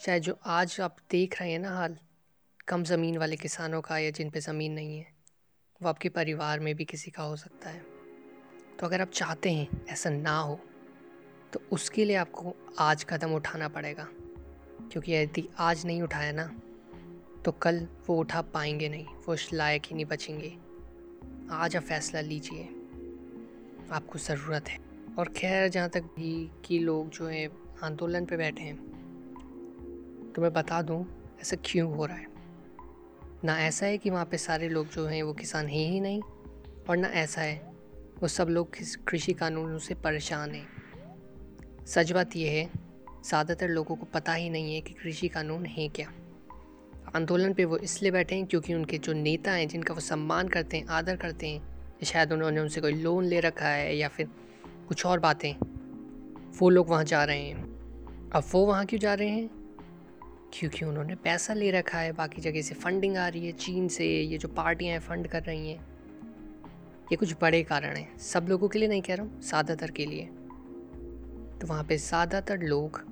चाहे 0.00 0.20
जो 0.20 0.36
आज 0.46 0.80
आप 0.80 0.96
देख 1.10 1.40
रहे 1.40 1.50
हैं 1.52 1.58
ना 1.58 1.70
हाल, 1.70 1.96
कम 2.68 2.84
ज़मीन 2.84 3.18
वाले 3.18 3.36
किसानों 3.36 3.80
का 3.80 3.98
या 3.98 4.10
जिन 4.10 4.30
पे 4.30 4.40
ज़मीन 4.40 4.72
नहीं 4.72 4.98
है, 4.98 5.06
वो 5.80 5.88
आपके 5.88 6.08
परिवार 6.10 6.60
में 6.60 6.74
भी 6.74 6.84
किसी 6.84 7.10
का 7.10 7.22
हो 7.22 7.36
सकता 7.36 7.70
है। 7.70 7.82
तो 8.78 8.86
अगर 8.86 9.00
आप 9.00 9.10
चाहते 9.10 9.52
हैं 9.52 9.86
ऐसा 9.86 10.10
ना 10.10 10.38
हो 10.38 10.60
तो 11.52 11.62
उसके 11.72 12.04
लिए 12.04 12.16
आपको 12.16 12.54
आज 12.80 13.04
कदम 13.04 13.34
उठाना 13.34 13.68
पड़ेगा। 13.70 14.06
क्योंकि 14.84 15.12
यदि 15.12 15.48
आज 15.58 15.84
नहीं 15.86 16.02
उठाया 16.02 16.32
ना 16.32 16.52
तो 17.44 17.52
कल 17.52 17.88
वो 18.06 18.16
उठा 18.16 18.40
पाएँगे 18.42 18.88
नहीं, 18.88 19.04
वो 19.04 19.32
उस 19.34 19.52
लायक 19.52 19.82
ही 19.86 19.94
नहीं 19.94 20.04
बचेंगे। 20.04 20.56
आज 21.50 21.76
आप 21.76 21.82
फैसला 21.82 22.20
लीजिए। 22.20 22.62
आपको 23.90 24.18
ज़रूरत 24.18 24.68
है। 24.68 24.78
और 25.18 25.28
खैर, 25.28 25.68
जहाँ 25.68 25.88
तक 25.88 26.02
भी 26.02 26.50
कि 26.64 26.78
लोग 26.78 27.08
जो 27.08 27.26
है, 27.26 27.50
आंदोलन 27.82 28.24
पे 28.24 28.36
बैठे 28.36 28.62
हैं 28.62 28.76
तो 30.34 30.42
मैं 30.42 30.52
बता 30.52 30.82
दूँ, 30.82 31.06
ऐसा 31.40 31.56
क्यों 31.64 31.96
हो 31.96 32.06
रहा 32.06 32.16
है? 32.16 32.26
ना 33.44 33.58
ऐसा 33.60 33.86
है 33.86 33.98
कि 33.98 34.10
वहाँ 34.10 34.24
पे 34.24 34.38
सारे 34.38 34.68
लोग 34.68 34.88
जो 34.88 35.06
हैं, 35.06 35.22
वो 35.22 35.32
किसान 35.32 35.68
हैं 35.68 35.90
ही 35.90 36.00
नहीं, 36.00 36.22
और 36.88 36.96
ना 36.96 37.08
ऐसा 37.08 37.40
है, 37.40 37.72
वो 38.22 38.28
सब 38.28 38.48
लोग 38.48 38.76
कृषि 39.08 39.32
कानूनों 39.32 39.78
से 39.78 39.94
परेशान 39.94 40.50
हैं। 40.50 40.66
सच 41.86 42.12
बात 42.12 42.36
यह 42.36 42.50
है, 42.50 42.70
ज़्यादातर 43.24 43.68
लोगों 43.68 43.96
को 43.96 44.06
पता 44.06 44.34
ही 44.34 44.50
नहीं 44.50 44.74
है 44.74 44.80
कि 44.80 44.94
कृषि 44.94 45.28
कानून 45.28 45.66
है 45.66 45.88
क्या। 45.88 46.12
आंदोलन 47.16 47.52
पे 47.52 47.64
वो 47.64 47.76
इसलिए 47.76 48.12
बैठे 48.12 48.34
हैं 48.34 48.46
क्योंकि 48.46 48.74
उनके 48.74 48.98
जो 48.98 49.12
नेता 49.12 49.52
हैं, 49.52 49.68
जिनका 49.68 49.94
वो 49.94 50.00
सम्मान 50.00 50.48
करते 50.48 50.76
हैं, 50.76 50.86
आदर 50.86 51.16
करते 51.16 51.48
हैं, 51.48 51.62
शायद 52.04 52.32
उन्होंने 52.32 52.60
उनसे 52.60 52.80
कोई 52.80 52.92
लोन 52.92 53.24
ले 53.24 53.40
रखा 53.40 53.68
है 53.68 53.96
या 53.96 54.08
फिर 54.08 54.28
कुछ 54.88 55.06
और 55.06 55.20
बातें, 55.20 55.54
वो 56.58 56.70
लोग 56.70 56.88
वहाँ 56.88 57.04
जा 57.04 57.24
रहे 57.24 57.42
हैं। 57.42 57.62
अब 58.30 58.44
वो 58.52 58.66
वहाँ 58.66 58.86
क्यों 58.86 59.00
जा 59.00 59.14
रहे 59.14 59.28
हैं? 59.28 59.50
क्योंकि 60.54 60.84
उन्होंने 60.84 61.14
पैसा 61.14 61.54
ले 61.54 61.70
रखा 61.70 61.98
है, 61.98 62.12
बाकी 62.12 62.42
जगह 62.42 62.62
से 62.62 62.74
फंडिंग 62.74 63.16
आ 63.16 63.28
रही 63.28 63.46
है, 63.46 63.52
चीन 63.52 63.88
से 63.88 64.06
ये 64.06 64.38
जो 64.38 64.48
पार्टियाँ 64.48 64.92
हैं 64.92 65.00
फंड 65.00 65.28
कर 65.28 65.42
रही 65.42 65.70
हैं। 65.70 65.86
ये 67.12 67.16
कुछ 67.16 67.34
बड़े 67.40 67.62
कारण 67.62 67.96
हैं। 67.96 68.18
सब 68.18 68.46
लोगों 68.48 68.68
के 68.68 68.78
लिए 68.78 68.88
नहीं 68.88 69.02
कह 69.02 69.14
रहा 69.14 69.26
हूँ, 69.26 69.42
ज़्यादातर 69.42 69.90
के 69.90 70.06
लिए। 70.06 70.24
तो 71.60 71.66
वहाँ 71.66 71.84
पे 71.84 71.96
ज़्यादातर 71.96 72.58
लोग 72.58 73.04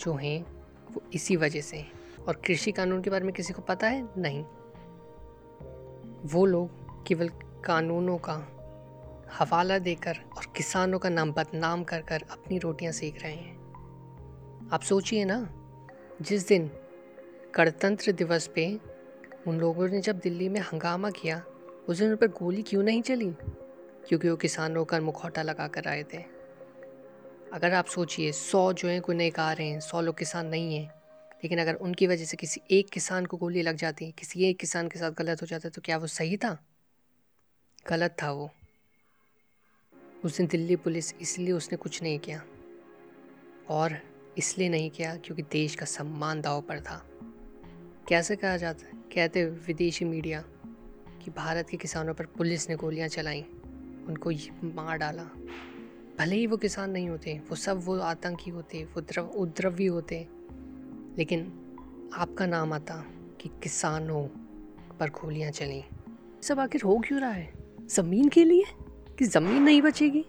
जो 0.00 0.14
हैं, 0.14 0.46
वो 0.92 1.02
इसी 1.14 1.36
वजह 1.36 1.60
से 1.60 1.76
हैं। 1.76 1.93
और 2.28 2.36
कृषि 2.36 2.72
कानून 2.72 3.02
के 3.02 3.10
बारे 3.10 3.24
में 3.24 3.34
किसी 3.34 3.52
को 3.52 3.62
पता 3.62 3.86
है? 3.86 4.08
नहीं। 4.18 4.44
वो 6.24 6.46
लोग 6.46 6.70
केवल 7.06 7.28
कानूनों 7.64 8.18
का 8.18 8.48
हवाला 9.32 9.78
देकर 9.78 10.16
और 10.36 10.52
किसानों 10.56 10.98
का 10.98 11.08
नाम 11.08 11.32
बदनाम 11.32 11.84
कर 11.84 12.00
कर 12.02 12.22
अपनी 12.30 12.58
रोटियाँ 12.58 12.92
सेक 12.92 13.22
रहे 13.22 13.32
हैं। 13.32 13.64
आप 14.72 14.80
सोचिए 14.80 15.24
ना, 15.24 15.54
जिस 16.22 16.48
दिन 16.48 16.70
गणतंत्र 17.56 18.12
दिवस 18.12 18.46
पे 18.46 18.80
उन 19.48 19.58
लोगों 19.58 19.88
ने 19.88 20.00
जब 20.00 20.18
दिल्ली 20.18 20.48
में 20.48 20.60
हंगामा 20.60 21.10
किया, 21.10 21.44
उस 21.88 21.98
दिन 21.98 22.10
उन 22.10 22.16
पर 22.16 22.26
गोली 22.26 22.62
क्यों 22.62 22.82
नहीं 22.82 23.02
चली? 23.02 23.36
क्योंकि 24.08 24.30
वो 24.30 24.36
किसानों 24.36 24.84
का 24.84 25.00
मुखौटा 25.00 25.42
लगा 25.42 25.68
कर 25.68 25.88
आए 25.88 26.02
थे। 26.02 26.24
अगर 27.52 27.74
आप 27.74 27.84
सोचिए, 27.84 28.32
सौ 28.32 28.72
जो 28.72 28.88
हैं 28.88 29.02
रहे 29.54 29.68
हैं, 29.68 29.80
सौ 29.80 30.00
लोग 30.00 30.18
किसान 30.18 30.46
नहीं 30.46 30.76
हैं। 30.76 31.03
लेकिन 31.44 31.60
अगर 31.60 31.74
उनकी 31.74 32.06
वजह 32.06 32.24
से 32.24 32.36
किसी 32.36 32.60
एक 32.70 32.90
किसान 32.90 33.26
को 33.26 33.36
गोली 33.36 33.62
लग 33.62 33.76
जाती, 33.76 34.12
किसी 34.12 34.44
एक 34.44 34.58
किसान 34.58 34.88
के 34.88 34.98
साथ 34.98 35.10
गलत 35.10 35.42
हो 35.42 35.46
जाता 35.46 35.68
है 35.68 35.70
तो 35.70 35.82
क्या 35.82 35.96
वो 35.96 36.06
सही 36.06 36.36
था? 36.36 36.66
गलत 37.88 38.16
था 38.22 38.32
वो। 38.32 38.50
उस 40.24 40.36
दिन 40.36 40.46
दिल्ली 40.46 40.76
पुलिस 40.76 41.14
इसलिए 41.14 41.52
उसने 41.52 41.76
कुछ 41.76 42.02
नहीं 42.02 42.18
किया। 42.18 42.44
और 43.68 43.98
इसलिए 44.38 44.68
नहीं 44.68 44.90
किया 44.90 45.16
क्योंकि 45.16 45.42
देश 45.42 45.74
का 45.74 45.86
सम्मान 45.86 46.40
दाव 46.40 46.62
पर 46.62 46.80
था। 46.80 47.06
कैसे 48.08 48.36
कहा 48.36 48.56
जाता 48.56 48.98
कहते 49.14 49.44
विदेशी 49.44 50.04
मीडिया 50.04 50.40
कि 51.24 51.30
भारत 51.30 51.68
के 51.68 51.76
किसानों 51.76 52.14
पर 52.14 52.26
पुलिस 52.26 52.68
ने 52.68 52.76
गोलियाँ 52.76 53.08
चलाई, 53.08 53.42
उनको 54.06 54.30
मार 54.64 54.98
डाला। 54.98 55.24
भले 56.18 56.36
ही 56.36 56.46
वो 56.46 56.56
किसान 56.56 56.90
नहीं 56.90 57.08
होते, 57.08 57.38
वो 57.38 57.56
सब 57.56 57.84
वो 57.84 57.98
आतंकी 57.98 58.50
होते, 58.50 58.84
वो 58.84 59.00
द्रव, 59.00 59.26
उद्रवी 59.26 59.86
होते 59.86 60.28
लेकिन 61.18 61.60
आपका 62.14 62.46
नाम 62.46 62.72
आता 62.72 63.04
कि 63.40 63.48
किसानों 63.48 64.26
पर 64.98 65.10
गोलियाँ 65.10 65.50
चली। 65.50 65.84
सब 66.42 66.60
आखिर 66.60 66.82
हो 66.82 67.02
क्यों 67.06 67.20
रहा 67.20 67.30
है? 67.30 67.52
ज़मीन 67.86 68.28
के 68.28 68.44
लिए? 68.44 68.64
कि 69.18 69.24
ज़मीन 69.24 69.62
नहीं 69.62 69.82
बचेगी? 69.82 70.24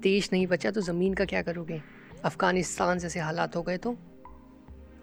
देश 0.00 0.32
नहीं 0.32 0.46
बचा 0.46 0.70
तो 0.70 0.80
ज़मीन 0.80 1.14
का 1.14 1.24
क्या 1.24 1.42
करोगे? 1.42 1.82
अफ़गानिस्तान 2.24 2.98
जैसे 2.98 3.20
हालात 3.20 3.56
हो 3.56 3.62
गए 3.62 3.76
तो? 3.76 3.96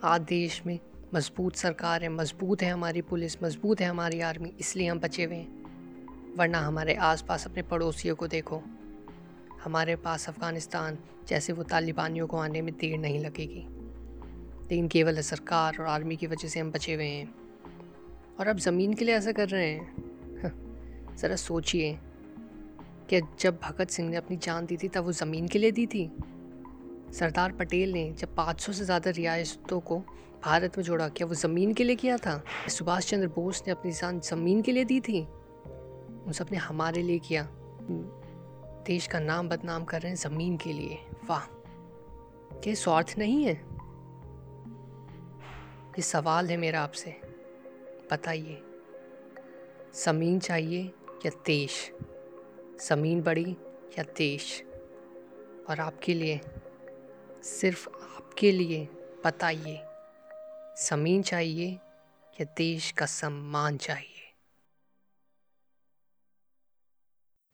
आज 0.04 0.22
देश 0.22 0.64
में 0.66 0.80
मज़बूत 1.14 1.56
सरकार 1.56 2.04
है, 2.04 2.10
मज़बूत 2.10 2.62
है 2.62 2.72
हमारी 2.72 3.02
पुलिस, 3.02 3.44
मज़बूत 3.44 3.82
है 3.82 3.88
हमारी 3.88 4.20
आर्मी, 4.20 4.54
इसलिए 4.60 4.88
हम 4.88 5.00
बचे 5.00 5.24
हुए 5.24 5.36
हैं। 5.36 5.58
वरना 6.36 6.60
हमारे 6.60 6.96
आसपास 6.96 7.48
अपने 7.48 7.62
पड़ोसियों 7.62 8.16
को 8.16 8.28
देखो। 8.28 8.64
हमारे 9.64 9.96
पास 9.96 10.30
अफ़गानिस्तान 10.30 10.98
जैसे 11.28 11.54
वो 11.54 11.64
तालिबानियों 11.64 12.28
को 12.28 12.38
आने 12.38 12.62
में 12.62 12.74
देर 12.74 12.98
नहीं 12.98 13.20
लगेगी। 13.20 13.77
लेकिन 14.72 14.88
केवल 14.88 15.22
सरकार 15.22 15.78
और 15.80 15.86
आर्मी 15.86 16.16
की 16.16 16.28
वजह 16.28 16.48
से 16.48 16.60
हम 16.60 16.72
बचे 16.72 16.94
हुए 16.94 17.06
हैं। 17.06 17.36
और 18.40 18.48
अब 18.48 18.58
ज़मीन 18.58 18.94
के 18.94 19.06
लिए 19.06 19.16
ऐसा 19.16 19.32
कर 19.32 19.50
रहे 19.50 19.70
हैं? 19.70 21.16
ज़रा 21.18 21.36
सोचिए। 21.36 22.00
कि 23.10 23.22
जब 23.40 23.60
भगत 23.64 23.90
सिंह 23.90 24.10
ने 24.10 24.18
अपनी 24.18 24.38
जान 24.38 24.66
दी 24.66 24.78
थी, 24.78 24.88
तब 24.88 25.04
वो 25.04 25.12
ज़मीन 25.12 25.48
के 25.48 25.60
लिए 25.60 25.72
दी 25.72 25.86
थी? 25.86 26.12
सरदार 27.14 27.52
पटेल 27.52 27.92
ने 27.92 28.12
जब 28.12 28.36
500 28.36 28.74
से 28.74 28.86
ज़्यादा 28.86 29.12
रियासतों 29.12 29.80
को 29.80 30.00
भारत 30.44 30.78
में 30.78 30.84
जोड़ा, 30.86 31.10
क्या 31.10 31.28
वो 31.28 31.34
ज़मीन 31.34 31.74
के 31.74 31.84
लिए 31.84 31.96
किया 31.96 32.18
था? 32.18 32.44
सुभाष 32.70 33.10
चंद्र 33.10 33.28
बोस 33.28 33.64
ने 33.68 33.72
अपनी 33.72 33.92
जान 33.92 34.20
ज़मीन 34.20 34.62
के 34.62 34.72
लिए 34.72 34.86
दी 34.86 35.00
थी? 35.00 35.22
उन 36.26 36.32
सबने 36.32 36.58
हमारे 36.58 37.02
लिए 37.02 37.20
किया। 37.20 37.48
देश 38.88 39.08
का 39.08 39.20
नाम 39.20 39.50
बदनाम 39.50 39.84
कर 39.84 40.02
रहे 40.02 40.12
हैं 40.12 40.18
ज़मीन 40.18 40.58
के 40.58 40.74
लिए। 40.74 40.98
वाह, 41.30 41.46
क्या 42.60 42.74
स्वार्थ 42.74 43.16
नहीं 43.18 43.44
है? 43.44 43.77
ये 45.98 46.02
सवाल 46.02 46.50
है 46.50 46.58
मेरा 46.58 46.82
आपसे। 46.82 47.12
बताइए। 48.12 48.64
ज़मीन 49.96 50.40
चाहिए 50.40 50.94
या 51.26 51.32
देश? 51.46 51.92
ज़मीन 52.88 53.22
बड़ी 53.22 53.58
या 53.98 54.04
देश? 54.04 54.64
और 55.70 55.80
आपके 55.80 56.14
लिए? 56.14 56.42
सिर्फ़ 57.44 57.90
आपके 57.90 58.52
लिए 58.52 58.90
बताइए। 59.26 59.82
ज़मीन 60.84 61.22
चाहिए 61.22 61.80
या 62.42 62.44
देश 62.44 62.92
का 62.92 63.06
सम्मान 63.06 63.78
चाहिए? 63.78 64.34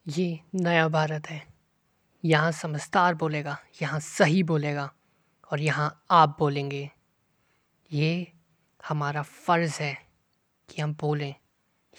ये 0.08 0.40
नया 0.56 0.88
भारत 0.88 1.30
है। 1.30 1.48
यहाँ 2.26 2.52
समझदार 2.52 3.16
बोलेगा, 3.16 3.58
यहाँ 3.82 4.00
सही 4.00 4.44
बोलेगा 4.44 4.94
और 5.52 5.62
यहाँ 5.62 6.06
आप 6.12 6.36
बोलेंगे। 6.40 6.90
ये 7.94 8.32
हमारा 8.88 9.22
फ़र्ज़ 9.22 9.82
है 9.82 9.98
कि 10.70 10.82
हम 10.82 10.94
बोलें 10.94 11.36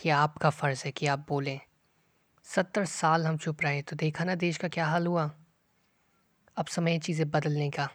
ये 0.07 0.11
आपका 0.11 0.51
फ़र्ज़ 0.51 0.83
है 0.85 0.93
कि 0.93 1.07
आप 1.07 1.27
बोलें। 1.29 1.61
सत्तर 2.45 2.85
साल 2.85 3.27
हम 3.27 3.37
चुप 3.37 3.63
रहे 3.63 3.83
तो 3.83 3.97
देखा 3.97 4.25
ना 4.25 4.35
देश 4.35 4.57
का 4.57 4.69
क्या 4.69 4.87
हाल 4.87 5.07
हुआ? 5.07 5.31
अब 6.57 6.67
समय 6.67 6.93
है 6.93 6.99
चीज़ें 6.99 7.31
बदलने 7.31 7.71
का। 7.71 7.89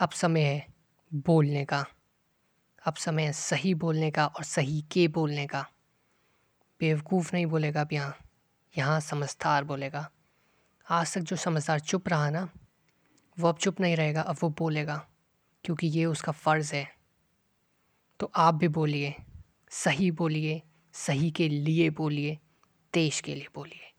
अब 0.00 0.10
समय 0.10 0.40
है 0.40 0.66
बोलने 1.14 1.64
का। 1.64 1.86
अब 2.86 2.94
समय 2.94 3.22
है 3.22 3.32
सही 3.32 3.74
बोलने 3.74 4.10
का 4.10 4.26
और 4.26 4.44
सही 4.44 4.82
के 4.82 5.08
बोलने 5.08 5.46
का। 5.46 5.66
बेवकूफ़ 6.80 7.30
नहीं 7.34 7.46
बोलेगा 7.46 7.80
अब 7.80 7.88
यहाँ। 7.92 8.16
यहाँ 8.78 9.00
समझदार 9.00 9.64
बोलेगा। 9.64 10.10
आज 10.90 11.14
तक 11.14 11.20
जो 11.20 11.36
समझदार 11.36 11.80
चुप 11.80 12.08
रहा 12.08 12.30
ना, 12.30 12.48
वो 13.38 13.48
अब 13.48 13.56
चुप 13.56 13.80
नहीं 13.80 13.96
रहेगा, 13.96 14.20
अब 14.20 14.36
वो 14.42 14.50
बोलेगा। 14.50 15.08
क्योंकि 15.64 15.86
ये 15.86 16.04
उसका 16.04 16.32
फ़र्ज़ 16.32 16.74
है। 16.74 16.86
तो 18.20 18.30
आप 18.34 18.54
भी 18.54 18.68
बोलिए, 18.68 19.14
सही 19.70 20.10
बोलिए, 20.10 20.60
सही 20.94 21.30
के 21.30 21.48
लिए 21.48 21.90
बोलिए, 21.90 22.38
देश 22.94 23.20
के 23.20 23.34
लिए 23.34 23.48
बोलिए। 23.54 23.92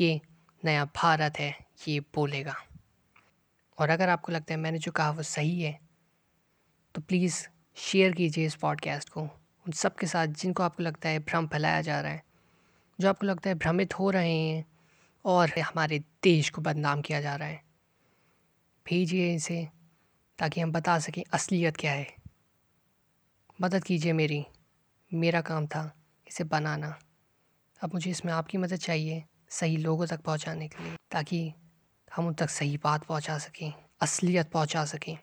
ये 0.00 0.20
नया 0.62 0.84
भारत 0.84 1.38
है, 1.38 1.56
ये 1.88 2.00
बोलेगा। 2.14 2.54
और 3.78 3.90
अगर 3.90 4.08
आपको 4.08 4.32
लगता 4.32 4.54
है 4.54 4.60
मैंने 4.60 4.78
जो 4.78 4.92
कहा 4.92 5.10
वो 5.10 5.22
सही 5.22 5.60
है 5.60 5.78
तो 6.94 7.00
प्लीज़ 7.00 7.46
शेयर 7.76 8.12
कीजिए 8.12 8.46
इस 8.46 8.54
पॉडकास्ट 8.54 9.08
को। 9.08 9.20
उन 9.20 9.72
सब 9.72 9.94
के 9.94 10.06
साथ 10.06 10.26
जिनको 10.26 10.62
आपको 10.62 10.82
लगता 10.82 11.08
है 11.08 11.18
भ्रम 11.18 11.46
फैलाया 11.46 11.80
जा 11.80 12.00
रहा 12.00 12.12
है, 12.12 12.22
जो 12.98 13.08
आपको 13.08 13.26
लगता 13.26 13.50
है 13.50 13.54
भ्रमित 13.54 13.98
हो 13.98 14.10
रहे 14.10 14.32
हैं 14.32 14.64
और 15.24 15.58
हमारे 15.58 15.98
देश 16.22 16.50
को 16.50 16.62
बदनाम 16.62 17.00
किया 17.02 17.20
जा 17.20 17.34
रहा 17.36 17.48
है, 17.48 17.62
भेजिए 18.86 19.34
इसे। 19.34 19.68
ताकि 20.38 20.60
हम 20.60 20.72
बता 20.72 20.98
सकें 20.98 21.22
असलियत 21.32 21.76
क्या 21.76 21.92
है। 21.92 22.14
मदद 23.60 23.84
कीजिए 23.84 24.12
मेरी। 24.12 24.46
मेरा 25.14 25.40
काम 25.40 25.66
था 25.66 25.96
इसे 26.28 26.44
बनाना। 26.44 26.98
अब 27.80 27.94
मुझे 27.94 28.10
इसमें 28.10 28.32
आपकी 28.32 28.58
मदद 28.58 28.76
चाहिए 28.76 29.24
सही 29.48 29.76
लोगों 29.76 30.06
तक 30.06 30.20
पहुँचाने 30.20 30.68
के 30.68 30.84
लिए, 30.84 30.96
ताकि 31.10 31.52
हम 32.16 32.26
उन 32.26 32.34
तक 32.34 32.50
सही 32.50 32.76
बात 32.76 33.04
पहुँचा 33.04 33.38
सकें, 33.38 33.72
असलियत 34.00 34.50
पहुँचा 34.50 34.84
सकें। 34.84 35.18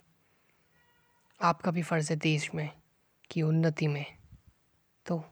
आपका 1.41 1.71
भी 1.71 1.81
फ़र्ज़ 1.81 2.09
है 2.09 2.15
देश 2.15 2.55
में 2.55 2.69
की 3.31 3.41
उन्नति 3.41 3.87
में। 3.87 4.05
तो 5.05 5.25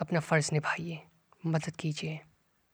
अपना 0.00 0.20
फ़र्ज़ 0.20 0.50
निभाइए। 0.52 1.02
मदद 1.46 1.76
कीजिए। 1.76 2.20